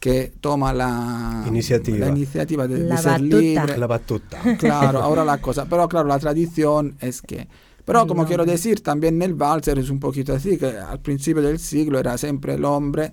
[0.00, 1.98] que toma la Iniciativa.
[1.98, 3.36] la iniciativa de, de La ser batuta.
[3.36, 3.78] libre.
[3.78, 4.40] La batuta.
[4.58, 7.46] Claro, ahora la cosa, pero claro, la tradición es que...
[7.84, 8.56] Pero como quiero hombre.
[8.56, 12.16] decir, también en el valser es un poquito así, que al principio del siglo era
[12.18, 13.12] siempre el hombre,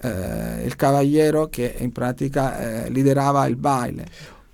[0.00, 4.06] eh, el caballero que en práctica eh, lideraba el baile.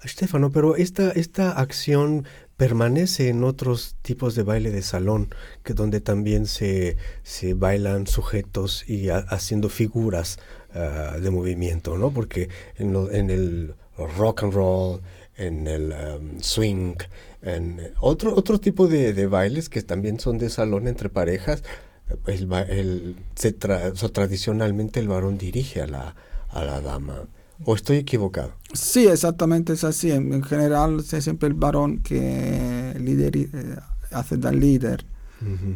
[0.03, 2.25] Estefano, pero esta, esta acción
[2.57, 5.33] permanece en otros tipos de baile de salón,
[5.63, 10.39] que donde también se, se bailan sujetos y ha- haciendo figuras
[10.75, 12.11] ah, de movimiento, ¿no?
[12.11, 13.75] Porque en, lo- en el
[14.19, 15.01] rock and roll,
[15.37, 16.95] en el um, swing,
[17.43, 21.63] en otro, otro tipo de, de bailes que también son de salón entre parejas,
[22.27, 23.53] el, el- se
[24.11, 26.15] tradicionalmente el varón dirige a la,
[26.51, 27.25] a la dama.
[27.65, 28.53] ¿O estoy equivocado?
[28.73, 30.11] Sí, exactamente es así.
[30.11, 33.77] En, en general es siempre el varón que lideri- eh,
[34.11, 35.05] hace da líder.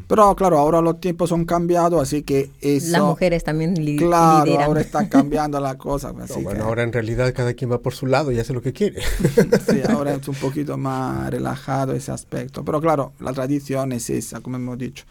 [0.09, 2.91] Pero claro, ahora los tiempos son cambiados, así que eso...
[2.93, 4.67] Las mujeres también li- Claro, lideran.
[4.67, 6.13] ahora está cambiando la cosa.
[6.13, 8.53] No, Así bueno, que, ahora en realidad cada quien va por su lado y hace
[8.53, 9.01] lo que quiere.
[9.69, 12.65] sí, ahora es un poquito más relajado ese aspecto.
[12.65, 15.05] Pero claro, la tradición es esa, como hemos dicho.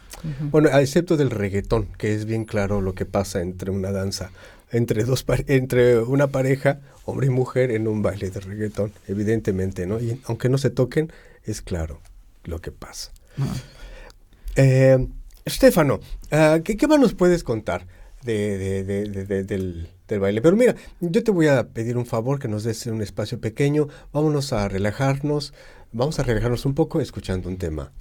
[0.50, 4.30] bueno, excepto del reggaetón, que es bien claro lo que pasa entre una danza,
[4.70, 10.00] entre dos entre una pareja, hombre y mujer, en un baile de reggaetón, evidentemente, ¿no?
[10.00, 11.12] Y aunque no se toquen,
[11.44, 12.00] es claro
[12.44, 13.12] lo que pasa.
[13.38, 13.44] Ah.
[14.56, 15.06] Eh,
[15.44, 16.00] Estefano,
[16.32, 17.86] ah, ¿qué, más nos puedes contar
[18.22, 20.40] de- de- de- del, del baile?
[20.42, 23.86] Pero mira, yo te voy a pedir un favor, que nos des un espacio pequeño,
[24.12, 25.52] vámonos a relajarnos,
[25.92, 27.92] vamos a relajarnos un poco escuchando un tema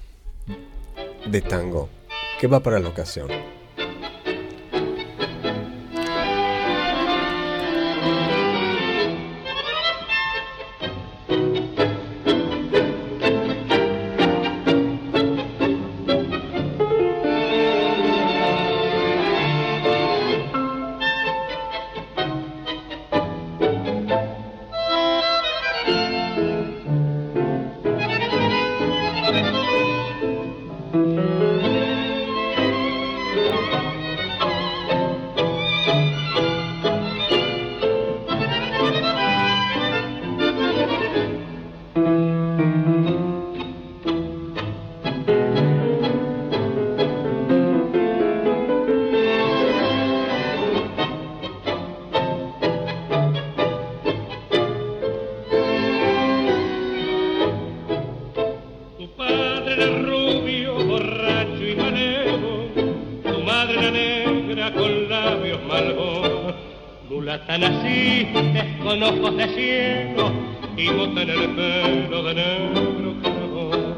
[1.29, 1.89] de tango
[2.39, 3.27] que va para la ocasión.
[67.09, 70.31] Mulata naciste con ojos de cielo
[70.77, 73.95] y bota en el pelo de negro carbón.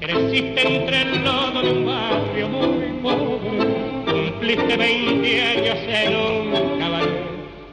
[0.00, 7.26] Creciste entre el lodo de un barrio muy pobre, cumpliste 20 años en un cabaret.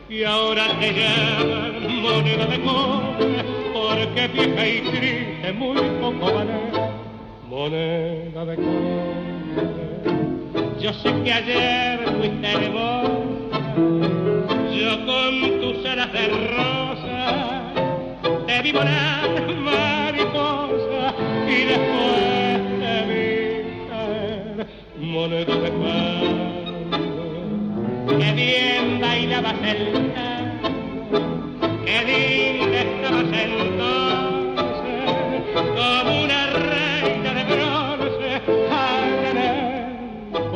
[0.09, 3.43] Y ahora te llaman moneda de cobre
[3.73, 6.70] porque vieja y triste muy poco vale
[7.51, 9.11] moneda de cobre
[10.79, 13.59] yo sé que ayer fuiste hermosa
[14.71, 17.73] yo con tus alas de rosa
[18.47, 21.13] te vi volar mariposa
[21.45, 23.19] y después te vi
[23.89, 26.51] caer moneda de cobre
[28.17, 30.69] que bien bailabas el tango,
[31.85, 33.80] que linda estabas entonces,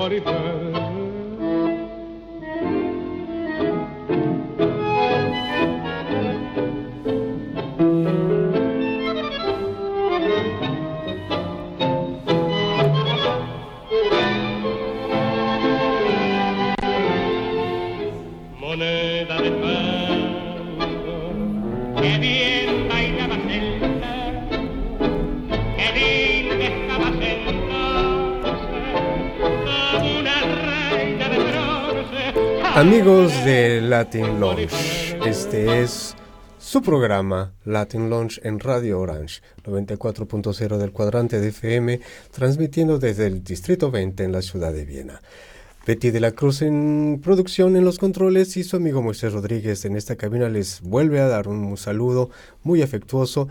[0.06, 0.64] al
[32.76, 34.73] Amigos de Latin Launch,
[35.26, 36.13] este es
[36.57, 42.01] su programa Latin Launch en Radio Orange 94.0 del cuadrante de FM,
[42.32, 45.21] transmitiendo desde el Distrito 20 en la ciudad de Viena.
[45.88, 49.95] Betty de la Cruz en producción en los controles y su amigo Moisés Rodríguez en
[49.95, 52.30] esta cabina les vuelve a dar un saludo
[52.61, 53.47] muy afectuoso,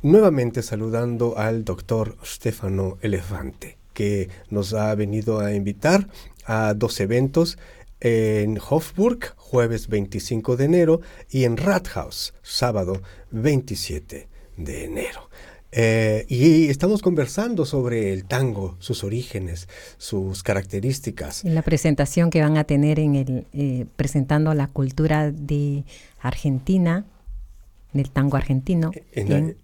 [0.00, 6.06] nuevamente saludando al doctor Stefano Elefante, que nos ha venido a invitar
[6.46, 7.58] a dos eventos
[8.04, 11.00] en Hofburg, jueves 25 de enero,
[11.30, 13.00] y en Rathaus, sábado
[13.30, 14.28] 27
[14.58, 15.30] de enero.
[15.72, 21.44] Eh, y estamos conversando sobre el tango, sus orígenes, sus características.
[21.44, 25.84] La presentación que van a tener en el eh, presentando la cultura de
[26.20, 27.06] Argentina,
[27.94, 29.56] del tango argentino, en,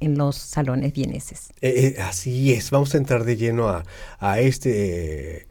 [0.00, 1.52] en, los salones vieneses.
[1.60, 3.84] Eh, así es, vamos a entrar de lleno a,
[4.18, 5.46] a este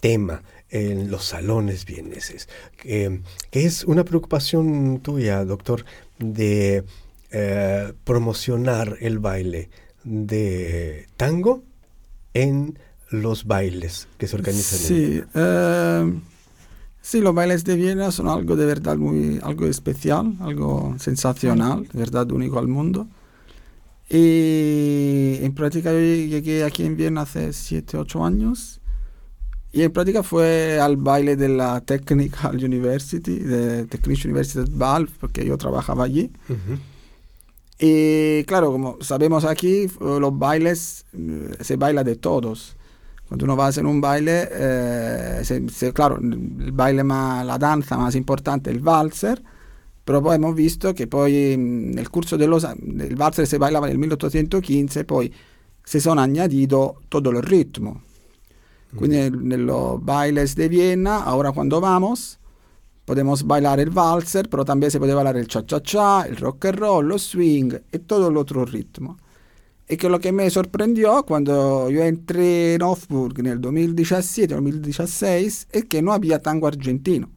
[0.00, 0.42] tema
[0.76, 3.20] en los salones vieneses, que,
[3.52, 5.84] es una preocupación tuya, doctor,
[6.18, 6.84] de
[7.30, 9.70] eh, promocionar el baile
[10.04, 11.62] de tango
[12.34, 12.78] en
[13.10, 14.78] los bailes que se organizan.
[14.78, 16.20] Sí, eh,
[17.00, 21.98] sí, los bailes de Viena son algo de verdad muy, algo especial, algo sensacional, de
[21.98, 23.08] verdad único al mundo.
[24.08, 28.75] Y en práctica yo llegué aquí en Viena hace 7, 8 años
[29.72, 35.10] y en práctica fue al baile de la Technical University, de Technical University de Valve,
[35.20, 36.30] porque yo trabajaba allí.
[37.78, 42.74] Y claro, como sabemos aquí, eh, los bailes eh, se baila de todos.
[43.28, 45.42] Cuando uno va a hacer un baile, eh,
[45.92, 49.42] claro, el baile más, la danza más importante es el valser,
[50.04, 55.32] pero hemos visto que poi nel corso dello, del valser se bailaba nel 1815, poi
[55.84, 58.02] si sono añadido todo el ritmo.
[58.96, 62.38] Quindi en los bailes de Viena, ahora cuando vamos,
[63.04, 67.12] podemos bailar el valser, pero también se puede bailar el cha-cha-cha, el rock and roll,
[67.12, 69.16] el swing y todo el otro ritmo.
[69.88, 75.84] Y que lo que me sorprendió cuando yo entré en Hofburg en el 2017-2016 es
[75.84, 77.30] que no había tango argentino.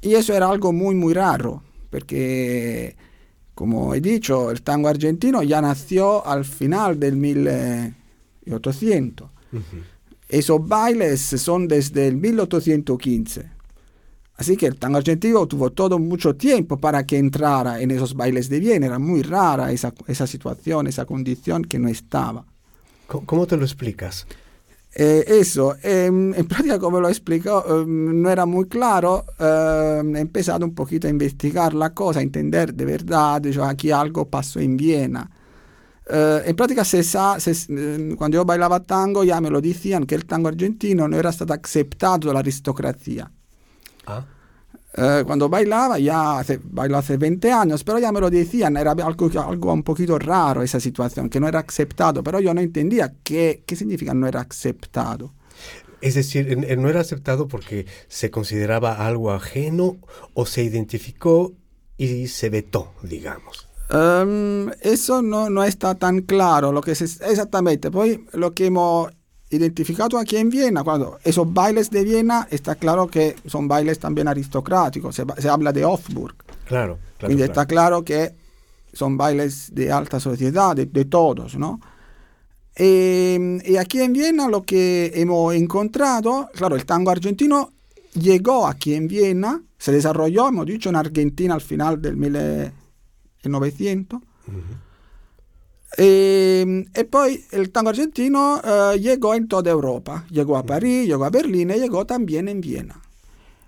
[0.00, 2.96] Y eso era algo muy, muy raro, porque,
[3.54, 9.28] como he dicho, el tango argentino ya nació al final del 1800.
[10.28, 13.56] Esos bailes son desde el 1815.
[14.36, 18.48] Así que el tango argentino tuvo todo mucho tiempo para que entrara en esos bailes
[18.50, 18.86] de Viena.
[18.86, 22.44] Era muy rara esa, esa situación, esa condición que no estaba.
[23.06, 24.26] ¿Cómo te lo explicas?
[24.98, 30.20] Eh, eso, em, en práctica como lo explicó, em, no era muy claro, em, he
[30.20, 34.58] empezado un poquito a investigar la cosa, a entender de verdad, yo, aquí algo pasó
[34.58, 35.30] en Viena.
[36.08, 40.06] Uh, en práctica se sa, se, mm, cuando yo bailaba tango ya me lo decían
[40.06, 43.28] que el tango argentino no era stato aceptado dalla aristocrazia.
[44.06, 44.24] Ah.
[44.96, 48.92] Uh, cuando bailaba, ya hace, bailó hace 20 años, pero ya me lo decían, era
[48.92, 53.12] algo, algo un poquito raro esa situación, que no era aceptado, pero yo no entendía
[53.24, 55.34] qué, qué significa no era aceptado.
[56.00, 59.96] Es decir, no era aceptado porque se consideraba algo ajeno
[60.34, 61.52] o se identificó
[61.96, 63.66] y se vetó, digamos.
[63.88, 67.90] Um, eso no, no, está tan claro lo que es exactamente.
[67.90, 69.12] Poi lo que hemos
[69.50, 74.26] identificado aquí en Viena, cuando esos bailes de Viena, está claro que son bailes también
[74.26, 76.34] aristocráticos, se, se habla de Hofburg.
[76.64, 77.52] Claro, claro Quindi claro.
[77.52, 78.32] está claro que
[78.92, 81.80] son bailes de alta sociedad, de, de todos, ¿no?
[82.76, 87.72] Y, y, aquí en Viena lo que hemos encontrado, claro, el tango argentino
[88.14, 92.85] llegó aquí en Viena, se desarrolló, hemos dicho, en Argentina al final del 1900
[93.48, 94.16] 900.
[94.16, 94.60] Uh -huh.
[95.98, 100.24] e, e, poi il tango argentino uh, llegó en toda Europa.
[100.30, 103.00] Llegó a París, llegó a Berlín y llegó también en Viena.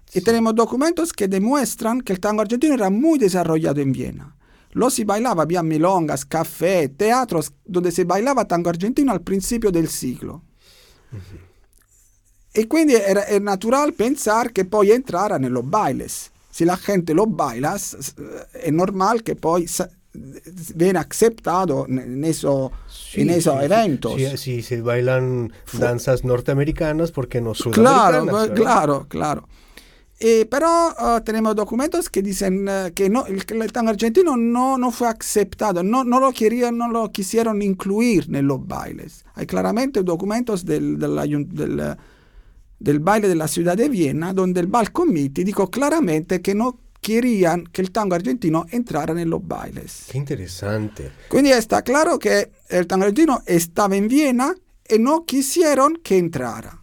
[0.06, 0.18] Sí.
[0.18, 4.34] Y tenemos documentos que demuestran que el tango argentino era muy desarrollado en Viena.
[4.72, 9.88] Lo si bailaba, había milongas, café, teatros donde se bailaba tango argentino al principio del
[9.88, 10.42] siglo.
[11.12, 11.48] Uh -huh.
[12.50, 16.30] E quindi era, era natural pensare che poi entrara nello bailes.
[16.58, 18.16] Si la gente lo baila, es
[18.72, 19.80] normal que pues
[20.74, 24.14] viene aceptado en, eso, sí, en esos sí, eventos.
[24.16, 28.24] Sí, sí, se bailan danzas norteamericanas, porque no sudamericanas?
[28.24, 29.48] Claro, claro, claro.
[30.18, 34.76] Eh, pero uh, tenemos documentos que dicen uh, que no, el, el, tango argentino no,
[34.78, 39.24] no fue aceptado, no, no, lo querían, no lo quisieron incluir en los bailes.
[39.36, 41.96] Hay claramente documentos del, del, del del
[43.00, 47.64] baile de la ciudad de Viena, donde el Bal Committee dijo claramente que no querían
[47.64, 50.06] que el tango argentino entrara en los bailes.
[50.10, 51.10] Qué interesante.
[51.30, 54.54] Quindi está claro que el tango argentino estaba en Viena
[54.88, 56.82] y no quisieron que entrara.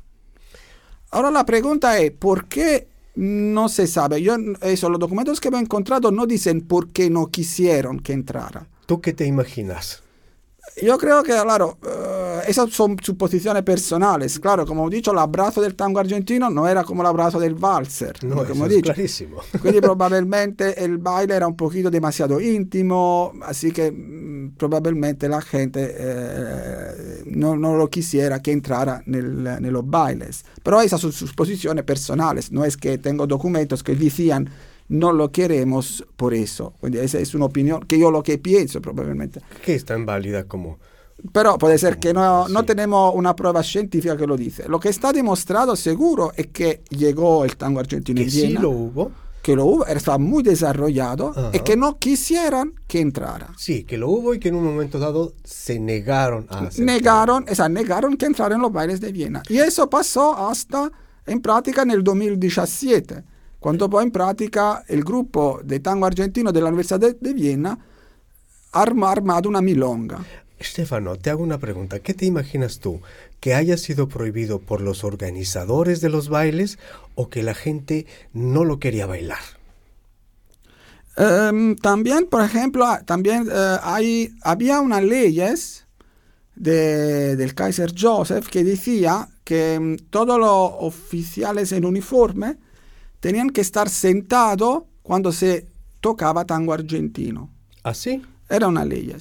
[1.12, 4.22] ahora la pregunta es, ¿por qué no se sabe?
[4.22, 8.68] Yo, eso, los documentos que he encontrado no dicen por qué no quisieron que entrara.
[8.86, 10.04] ¿Tú qué te imaginas?
[10.82, 14.40] Yo creo que, claro, uh, esas son suposiciones personales.
[14.40, 17.56] Claro, como he dicho, el abrazo del tango argentino no era como el abrazo del
[17.56, 18.22] valser.
[18.24, 19.38] No, como eso es clarísimo.
[19.62, 25.96] Quindi probabilmente el baile era un poquito demasiado íntimo, así que mm, probablemente la gente
[25.98, 30.44] eh, no, no, lo quisiera que entrara nel, en los bailes.
[30.62, 34.50] Pero esas son suposiciones personales, no es que tengo documentos que decían
[34.88, 36.74] no lo queremos por eso.
[36.82, 39.42] Esa es una opinión que yo lo que pienso probablemente.
[39.64, 40.80] Que es tan válida como...
[41.32, 44.68] Pero puede ser que no, no tenemos una prueba científica que lo dice.
[44.68, 49.12] Lo que está demostrado seguro es que llegó el tango argentino que sí lo hubo.
[49.42, 51.52] Que lo hubo, estaba muy desarrollado Ajá.
[51.54, 53.54] y que no quisieran que entrara.
[53.58, 56.92] Sí, que lo hubo y que en un momento dado se negaron a hacerlo.
[56.92, 59.44] Negaron, o sea, negaron que entrara en los bailes de Viena.
[59.48, 60.92] Y eso pasó hasta
[61.28, 63.24] en práctica en el 2017
[63.66, 67.76] cuando poi in pratica il gruppo di tango argentino dell'Università di Viena
[68.70, 70.24] ha armato una milonga.
[70.60, 71.98] Stefano, te hago una pregunta.
[71.98, 73.02] ¿Qué te imaginas tú?
[73.40, 76.78] ¿Que haya sido prohibido por los organizadores de los bailes
[77.16, 79.42] o que la gente no lo quería bailar?
[81.18, 85.88] Um, también, por ejemplo, también uh, hay, había unas leyes
[86.54, 92.60] de, del Kaiser Joseph que decía que um, todos los oficiales en uniforme
[93.26, 95.66] tenían que estar sentados cuando se
[96.00, 97.50] tocaba tango argentino.
[97.82, 98.22] ¿Ah, sí?
[98.48, 99.12] Era una ley.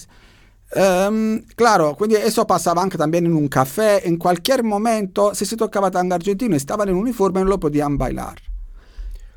[0.76, 5.56] Um, claro, quindi eso pasaba anche también en un café, en cualquier momento, si se
[5.56, 8.42] tocaba tango argentino, estaban en uniforme, no lo podían bailar.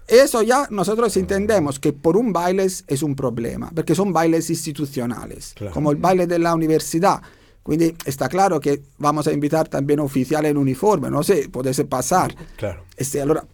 [0.05, 5.53] Eso ya nosotros entendemos que por un baile es un problema, porque son bailes institucionales,
[5.55, 5.73] claro.
[5.73, 7.21] como el baile de la universidad.
[7.63, 12.35] Quindi está claro que vamos a invitar también oficiales en uniforme, no sé, puede pasar.
[12.57, 12.83] Claro.
[12.97, 13.45] Este, allora,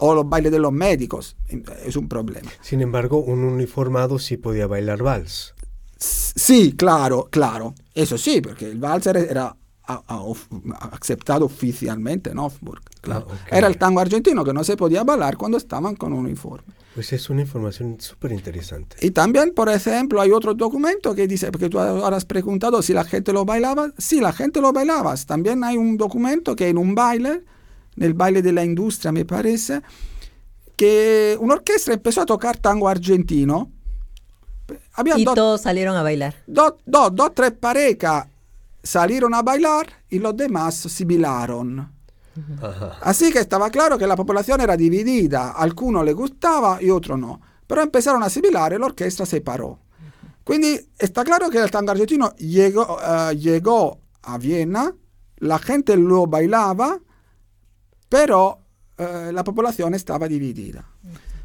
[0.00, 1.36] o los bailes de los médicos.
[1.84, 2.50] Es un problema.
[2.60, 5.54] Sin embargo, un uniformado sí podía bailar vals.
[5.98, 7.74] Sí, claro, claro.
[7.94, 9.54] Eso sí, porque el vals era
[9.86, 10.22] a, a,
[10.92, 12.80] aceptado oficialmente en Hofburg.
[13.02, 13.26] Claro.
[13.28, 13.58] Ah, okay.
[13.58, 16.72] Era el tango argentino que no se podía bailar cuando estaban con un uniforme.
[16.94, 18.96] Pues es una información súper interesante.
[19.00, 22.94] Y también, por ejemplo, hay otro documento que dice, porque tú ahora has preguntado si
[22.94, 23.92] la gente lo bailaba.
[23.98, 25.14] Sí, la gente lo bailaba.
[25.26, 27.44] También hay un documento que en un baile
[28.00, 29.82] nel baile della industria, mi parece,
[30.74, 33.70] que un'orchestra empezó a tocar tango argentino.
[34.94, 36.34] Había y do, todos salieron a bailar.
[36.46, 38.26] Dos, dos, dos, tres parejas
[38.82, 41.92] salieron a bailar y los demás sibilaron.
[42.62, 42.98] Ajá.
[43.02, 47.18] Así que estaba claro que la población era dividida, a algunos le gustaba y otros
[47.18, 47.38] no.
[47.66, 49.78] Pero empezaron a sibilar y la orquesta se paró.
[50.42, 54.94] Quindi está claro que el tango argentino llegó, uh, llegó a Viena,
[55.36, 56.98] la gente lo bailaba,
[58.10, 58.58] pero
[58.98, 60.84] eh, la población estaba dividida.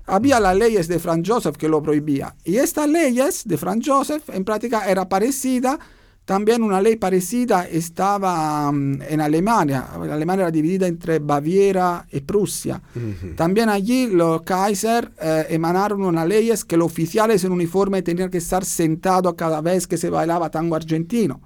[0.08, 2.36] Había las leyes de Franz Joseph que lo prohibía.
[2.44, 5.80] Y estas leyes de Franz Joseph en práctica era parecida,
[6.26, 9.90] también una ley parecida estaba um, en Alemania.
[9.94, 12.82] Alemania era dividida entre Baviera y Prusia.
[12.96, 13.36] Uh -huh.
[13.36, 18.40] También allí los Kaiser eh, emanaron unas leyes que los oficiales en uniforme tenían que
[18.40, 21.42] estar sentados cada vez que se bailaba tango argentino.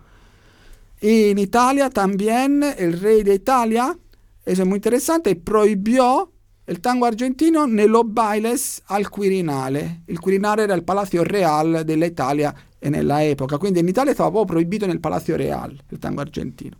[1.02, 3.98] Y en Italia también el rey de Italia
[4.44, 6.32] eso es muy interesante, prohibió
[6.66, 10.04] el tango argentino en los bailes al Quirinale.
[10.08, 14.86] Il Quirinale era il Palazzo Real dell'Italia nella epoca, quindi in Italia stava proprio proibito
[14.86, 16.78] nel Palazzo Real il tango argentino.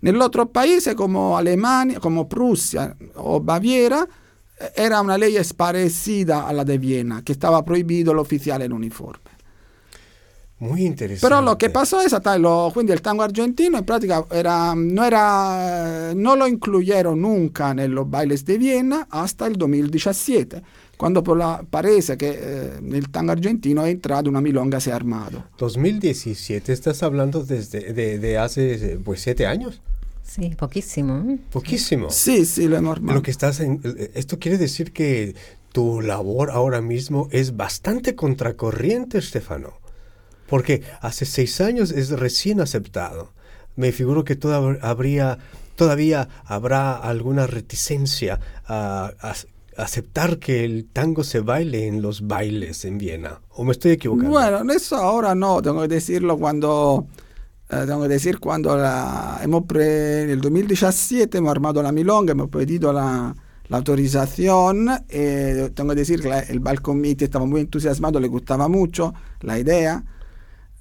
[0.00, 4.06] Nell'altro paese come Alemania, come Prussia o Baviera,
[4.74, 9.27] era una ley parecida alla de Viena, che stava proibito l'ufficiale in uniforme.
[10.60, 11.28] Muy interesante.
[11.28, 15.04] Pero lo que pasó es hasta lo, quindi el tango argentino en práctica era, no,
[15.04, 20.60] era, no lo incluyeron nunca en los bailes de Viena hasta el 2017,
[20.96, 24.96] cuando por la, parece que eh, el tango argentino ha entrado una milonga se ha
[24.96, 25.44] armado.
[25.58, 29.80] 2017, estás hablando desde de, de hace pues siete años.
[30.24, 31.38] Sí, poquísimo.
[31.50, 32.10] Poquísimo.
[32.10, 33.14] Sí, sí, lo armado.
[33.14, 33.80] Lo que estás en,
[34.14, 35.34] esto quiere decir que
[35.72, 39.74] tu labor ahora mismo es bastante contracorriente, Stefano.
[40.48, 43.32] Porque hace seis años es recién aceptado.
[43.76, 45.38] Me figuro que toda, habría,
[45.76, 49.34] todavía habrá alguna reticencia a, a,
[49.78, 53.40] aceptar que el tango se baile en los bailes en Viena.
[53.50, 54.30] ¿O me estoy equivocando?
[54.30, 57.06] Bueno, eso ahora no, tengo que decirlo cuando...
[57.70, 62.48] Eh, tengo que decir cuando la, pre, en el 2017 hemos armado la milonga, hemos
[62.48, 63.34] pedido la,
[63.68, 64.88] la autorización.
[65.08, 69.12] Eh, tengo que decir que la, el Bal Committee estaba muy entusiasmado, le gustaba mucho
[69.42, 70.02] la idea.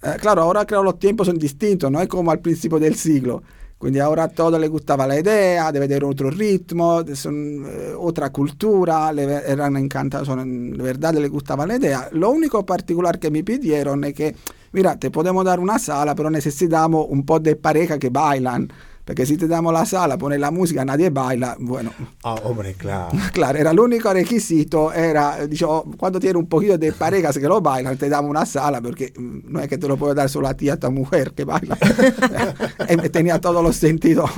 [0.08, 3.44] Eh, claro, ahora creo los tiempos son distintos, no es como al principio del siglo.
[3.78, 8.32] Quindi ora a todos les gustava la idea di vedere otro ritmo, son, eh, otra
[8.32, 12.10] cultura, le, eran encantados, son, de verdad les gustaba la idea.
[12.14, 14.36] Lo único particular pidieron es que,
[14.72, 18.72] mira, te podemos dar una sala, pero necesitamos un po' de pareja que bailan.
[19.08, 21.94] Porque si te damos la sala, pones la música, nadie baila, bueno.
[22.24, 23.18] Ah, hombre, claro.
[23.32, 27.62] Claro, era el único requisito, era, dicho, cuando tienes un poquito de parejas que lo
[27.62, 30.48] bailan, te damos una sala, porque mm, no es que te lo puedo dar solo
[30.50, 31.78] a ti, a tu mujer que baila.
[33.02, 34.30] me tenía todos los sentidos.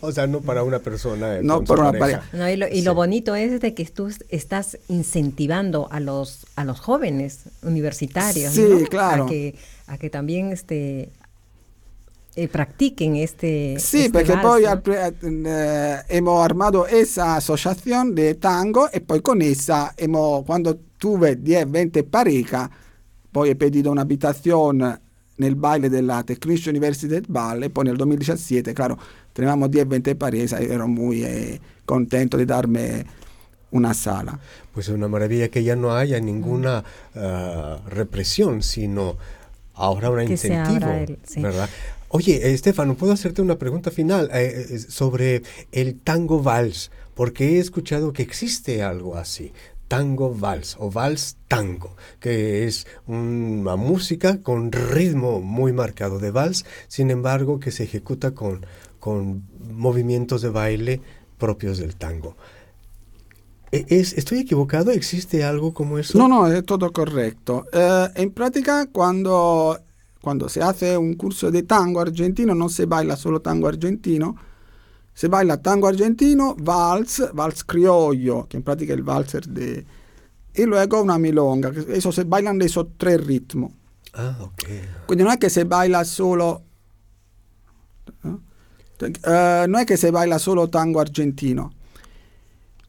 [0.00, 1.36] o sea, no para una persona.
[1.36, 2.22] Eh, no para una pareja.
[2.32, 2.82] No, y lo, y Sí.
[2.82, 8.66] lo bonito es de que tú estás incentivando a los, a los jóvenes universitarios Sí,
[8.68, 8.86] ¿no?
[8.88, 9.24] claro.
[9.26, 9.54] a, que,
[9.86, 11.10] a que también este,
[12.34, 13.78] eh, practiquen este.
[13.78, 19.40] Sì, este perché vals, poi eh, abbiamo armato esa asociación de tango e poi con
[19.40, 22.68] essa hemos, quando tuve 10-20 parejas,
[23.30, 25.00] poi ho pedito un'abitazione
[25.36, 28.98] nel baile della Technische Universität Ball e poi nel 2017, claro,
[29.32, 33.04] tenevamo 10-20 parejas e ero muy eh, contento di darmi
[33.70, 34.38] una sala.
[34.72, 39.16] Pues es una maravilla que ya no haya ninguna ah, represión, sino
[39.74, 41.40] ahora un Que se incentivo, abra el- sí.
[41.42, 41.68] ¿verdad?
[42.16, 45.42] Oye, eh, Estefano, ¿puedo hacerte una pregunta final eh, eh, sobre
[45.72, 46.92] el tango vals?
[47.12, 49.52] Porque he escuchado que existe algo así,
[49.88, 56.64] tango vals o vals tango, que es una música con ritmo muy marcado de vals,
[56.86, 58.64] sin embargo que se ejecuta con,
[59.00, 59.42] con
[59.72, 61.00] movimientos de baile
[61.36, 62.36] propios del tango.
[63.72, 64.92] E- Es, ¿Estoy equivocado?
[64.92, 66.16] ¿Existe algo como eso?
[66.16, 67.66] No, no, es todo correcto.
[67.72, 69.80] Eh, en práctica, cuando,
[70.24, 74.34] cuando se hace un curso de tango argentino, no se baila solo tango argentino,
[75.12, 79.84] se baila tango argentino, vals, vals criollo, que en práctica es el valser de...
[80.54, 83.72] Y luego una milonga, eso se bailan de esos tres ritmos.
[84.14, 85.04] Ah, ok.
[85.04, 86.62] Quindi non è che se baila solo...
[88.22, 91.70] eh, no è che se baila solo tango argentino.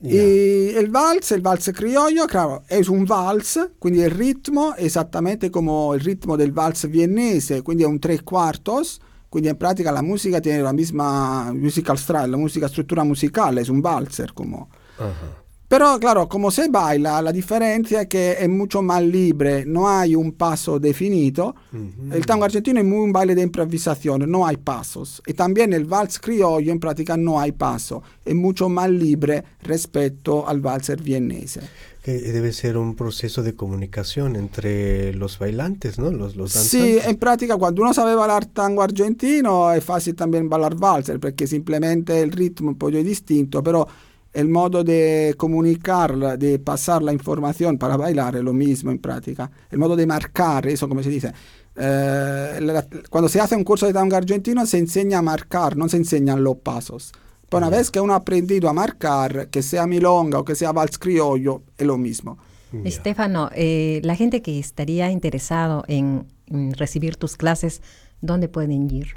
[0.07, 0.21] Ya.
[0.21, 5.49] Y el vals, el vals criollo, claro, es un vals, quindi il ritmo è esattamente
[5.49, 8.99] come il ritmo del vals viennese, quindi è un tre quartos,
[9.29, 13.69] quindi in pratica la musica tiene la misma musical style, la musica struttura musicale, es
[13.69, 14.69] un valser como.
[14.97, 15.44] Ajá.
[15.67, 20.15] Pero claro, como se baila, la diferencia es que es mucho más libre, no hay
[20.15, 21.55] un paso definido.
[21.73, 22.13] Ujú.
[22.13, 25.23] El tango argentino es muy un baile de improvisación, no hay pasos.
[25.25, 30.47] Y también el vals criollo en práctica no hay paso, es mucho más libre respecto
[30.47, 31.61] al valser viennese.
[32.03, 36.11] Que debe ser un proceso de comunicación entre los bailantes, ¿no?
[36.11, 37.07] Los, los Sí, danzantes.
[37.07, 42.21] en práctica cuando uno sabe bailar tango argentino es fácil también bailar valser porque simplemente
[42.21, 43.87] el ritmo un poco distinto, pero
[44.35, 49.49] el modo de comunicar, de pasar la información para bailar es lo mismo en práctica.
[49.71, 51.31] El modo de marcar, eso como se dice.
[51.77, 55.89] Eh, la- cuando se hace un curso de tango argentino se enseña a marcar, no
[55.89, 57.11] se enseñan los pasos.
[57.49, 60.71] Pero una vez que uno ha aprendido a marcar, que sea milonga o que sea
[60.71, 62.37] vals criollo, es lo mismo.
[62.71, 62.79] Ya.
[62.89, 67.81] Estefano, eh, la gente que estaría interesado en, en recibir tus clases,
[68.21, 69.15] ¿dónde pueden ir?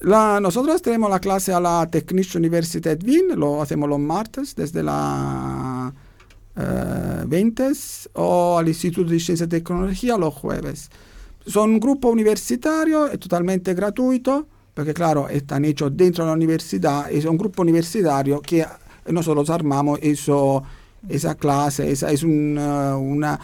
[0.00, 4.82] La- nosotros tenemos la clase a la Technische Universität Wien, lo hacemos los martes desde
[4.82, 5.92] la
[6.56, 7.72] eh, 20
[8.14, 10.90] o al Instituto de Ciencia y Tecnología los jueves.
[11.46, 17.10] Son un grupo universitario, es totalmente gratuito, porque claro, están hechos dentro de la universidad,
[17.10, 18.66] es un grupo universitario que
[19.06, 20.62] nosotros armamos eso,
[21.08, 23.38] esa clase, esa es un, eh, una,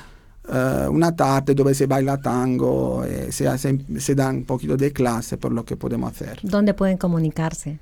[0.49, 4.93] eh, una tarde dove se baila tango, eh, se, hace, se dan un poquito de
[4.93, 6.41] clase por lo que podemos hacer.
[6.43, 7.79] ¿Dónde pueden comunicarse?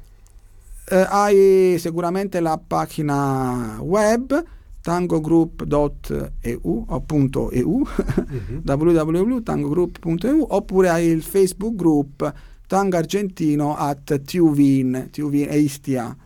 [0.91, 4.45] Eh, hay seguramente la página web
[4.83, 7.87] tangogroup.eu o punto .eu
[8.65, 12.35] www.tangogroup.eu oppure hai il Facebook group
[12.67, 16.17] Tango Argentino at Tuvin, Tuvin e Istia.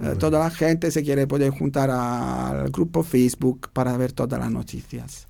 [0.00, 4.50] Eh, toda la gente se quiere puede juntar al grupo Facebook para ver todas las
[4.50, 5.26] noticias.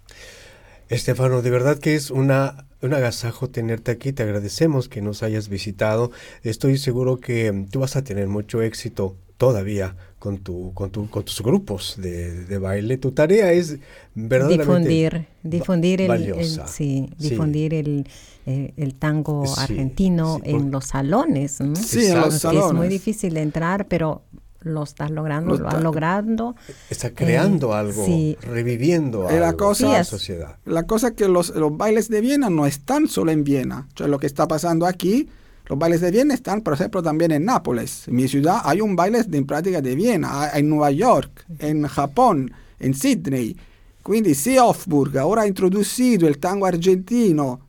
[0.92, 4.12] Estefano, de verdad que es una, un agasajo tenerte aquí.
[4.12, 6.10] Te agradecemos que nos hayas visitado.
[6.42, 11.24] Estoy seguro que tú vas a tener mucho éxito todavía con, tu, con, tu, con
[11.24, 12.98] tus grupos de, de baile.
[12.98, 13.78] Tu tarea es
[14.14, 16.66] verdaderamente Difundir, difundir el, valiosa.
[16.68, 17.30] sí, Sí.
[17.30, 18.06] difundir el,
[18.46, 21.60] eh, el tango Sí, argentino en los salones.
[21.60, 21.74] ¿no?
[21.74, 22.72] Sí, en los Aunque Es salones.
[22.74, 24.22] muy difícil de entrar, pero
[24.64, 26.54] lo estás logrando, Lo lo, está- han logrado.
[26.90, 28.36] Está creando Eh, algo, sí.
[28.42, 30.56] reviviendo Eh, la algo cosa- la Sí, es- sociedad.
[30.64, 33.88] La cosa es que los, los bailes de Viena no están solo en Viena.
[33.94, 35.28] O sea, lo que está pasando aquí,
[35.66, 38.08] los bailes de Viena están, por ejemplo, también en Nápoles.
[38.08, 41.44] En mi ciudad hay un baile de en práctica de Viena, hay- en Nueva York,
[41.58, 43.56] en Japón, en Sydney.
[44.02, 47.60] Quindi se Hofburg ora ha introducido il tango argentino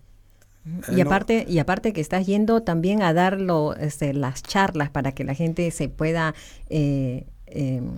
[0.96, 3.38] Y aparte, y aparte que estás yendo también a dar
[3.80, 6.34] este, las charlas para que la gente se pueda
[6.70, 7.96] eh, em,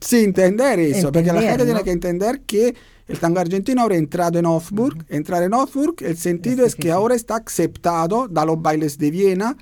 [0.00, 2.74] Sí, entender eso, porque la gente tiene que entender que
[3.08, 5.04] el tango argentino ahora ha entrado en Hofburg.
[5.08, 9.56] Entrar en Hofburg, el sentido es, que ahora está aceptado da los bailes de Viena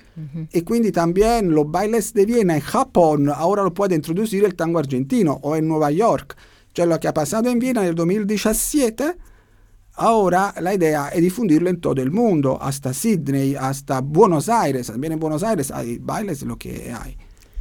[0.53, 4.77] y quindi también los bailes de Viena en Japón ahora lo puede introducir el tango
[4.77, 6.37] argentino o en Nueva York.
[6.75, 9.15] Cioè lo que ha pasado en Viena en el 2017,
[9.99, 14.87] ahora la idea es difundirlo en todo el mundo, hasta Sydney, hasta Buenos Aires.
[14.87, 17.17] También en Buenos Aires hay bailes lo que hay.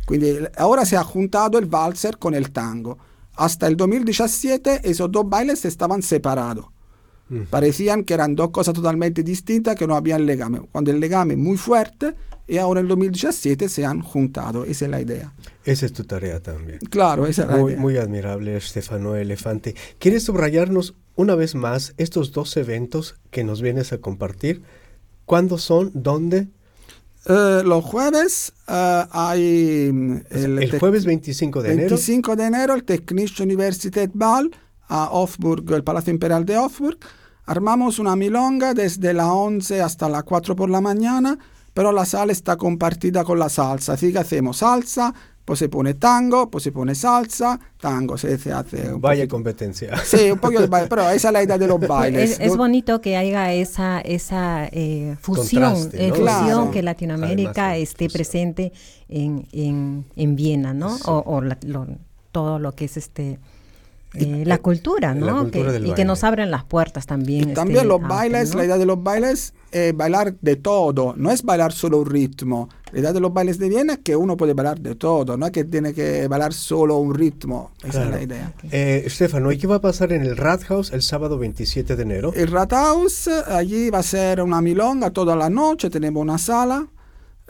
[0.06, 2.96] Quindi ahora se ha juntado el valser con el tango.
[3.36, 6.66] Hasta el 2017 esos dos bailes estaban separados.
[7.28, 7.42] Mm.
[7.50, 10.60] Parecían que eran dos cosas totalmente distintas, que no habían legame.
[10.72, 12.14] Cuando el legame es muy fuerte,
[12.46, 14.64] y ahora en el 2017 se han juntado.
[14.64, 15.34] Esa es la idea.
[15.64, 16.78] Esa es tu tarea también.
[16.90, 17.80] Claro, esa es la muy, idea.
[17.80, 19.74] Muy admirable, Stefano Elefante.
[19.98, 24.62] ¿Quieres subrayarnos una vez más estos dos eventos que nos vienes a compartir?
[25.24, 25.90] ¿Cuándo son?
[25.92, 26.46] ¿Dónde?
[27.26, 29.88] Uh, los jueves uh, hay...
[30.30, 32.40] El, el jueves 25 de 25 enero.
[32.40, 34.52] de enero el Technische Universität Ball
[34.86, 36.98] a Hofburg, el Palacio Imperial de Hofburg.
[37.46, 41.36] Armamos una milonga desde las 11 hasta las 4 por la mañana,
[41.74, 43.94] pero la sala está compartida con la salsa.
[43.94, 45.12] Así que hacemos salsa,
[45.48, 49.34] pues se pone tango, pues se pone salsa, tango, se, se hace un Vaya poquito.
[49.34, 49.96] competencia.
[50.04, 52.32] Sí, un poquito de baile, pero esa es la idea de los bailes.
[52.32, 56.14] Es, es bonito que haya esa, esa eh, fusión, eh, ¿no?
[56.14, 56.70] fusión Claro.
[56.70, 58.12] que Latinoamérica Además, esté fusión.
[58.12, 58.72] presente
[59.08, 60.94] en, en, en Viena, ¿no?
[61.06, 61.86] O, o la- lo-
[62.30, 63.38] todo lo que es este
[64.14, 65.38] eh, la cultura, la ¿no?
[65.42, 66.04] cultura Que- del y que baile.
[66.06, 67.40] nos abren las puertas también.
[67.40, 68.58] Y este, también los bailes, ¿no?
[68.58, 72.68] la idea de los bailes es bailar de todo, no es bailar solo un ritmo.
[72.90, 75.44] La idea de los bailes de Viena es que uno puede bailar de todo, no
[75.44, 77.72] es que tiene que bailar solo un ritmo.
[77.82, 78.06] Esa Claro.
[78.08, 78.52] es la idea.
[78.70, 82.32] Eh, Stefano, ¿y qué va a pasar en el Rathaus el sábado 27 de enero?
[82.34, 86.86] El Rathaus, allí va a ser una milonga toda la noche, tenemos una sala,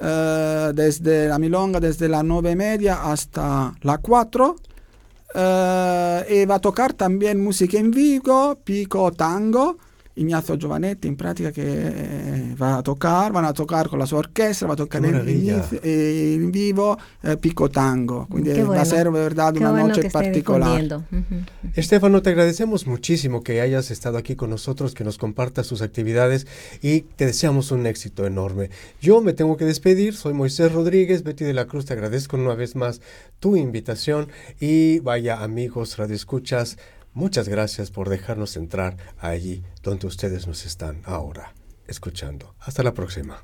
[0.00, 4.56] eh, desde la milonga desde las nueve y media hasta las 4.
[5.34, 9.78] Eh, y va a tocar también música en vivo, pico tango.
[10.18, 14.18] Ignacio Giovanetti in pratica che eh, va a tocar, van a tocar con la sua
[14.18, 18.26] orchestra, va a tocar Qué in, eh, in vivo eh, pico tango.
[18.28, 18.80] Quindi Qué va bueno.
[18.80, 20.84] a ser verdad Qué una bueno noche particular.
[21.10, 21.44] Ujú.
[21.74, 26.46] Estefano, te agradecemos muchísimo que hayas estado aquí con nosotros, que nos compartas tus actividades
[26.82, 28.70] y te deseamos un éxito enorme.
[29.00, 32.54] Yo me tengo que despedir, soy Moisés Rodríguez, Betty de la Cruz, te agradezco una
[32.54, 33.00] vez más
[33.40, 34.28] tu invitación
[34.60, 36.78] y vaya amigos, radioescuchas,
[37.18, 41.52] muchas gracias por dejarnos entrar allí donde ustedes nos están ahora
[41.88, 42.54] escuchando.
[42.60, 43.42] Hasta la próxima.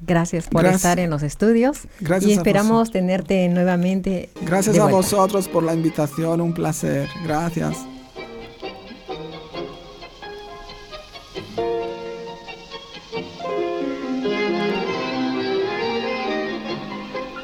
[0.00, 0.82] Gracias por Gracias.
[0.82, 4.28] estar en los estudios Gracias y esperamos tenerte nuevamente.
[4.42, 4.96] Gracias de a vuelta.
[4.96, 7.08] vosotros por la invitación, un placer.
[7.24, 7.78] Gracias.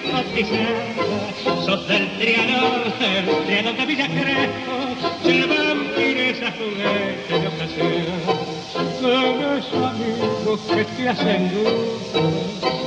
[1.65, 4.75] sos del trianón, el trianón de Villa Crespo,
[5.23, 12.19] se vampiresa juguete de ocasión esos amigos que te hacen dulce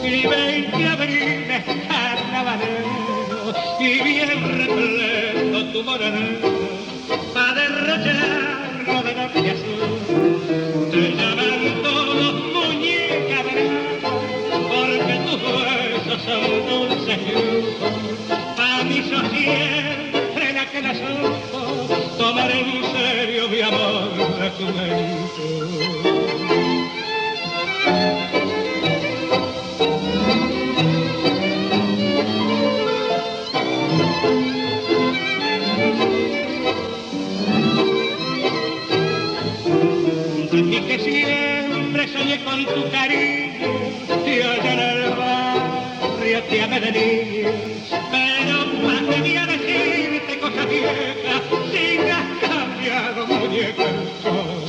[0.02, 6.38] y 20 abriles carnavaleros y bien repleto tu moreno
[7.34, 13.38] pa' derrocharlo de noche azul te llaman todos muñeca
[14.70, 17.94] porque tus huesos son dulces y lujos
[18.56, 21.60] pa' mí sos siempre la que la supo
[22.16, 23.93] tomar en serio mi amor
[48.10, 51.42] pero más debía decirte cosas viejas,
[51.72, 52.33] sin
[52.84, 54.63] моя, моя, моя,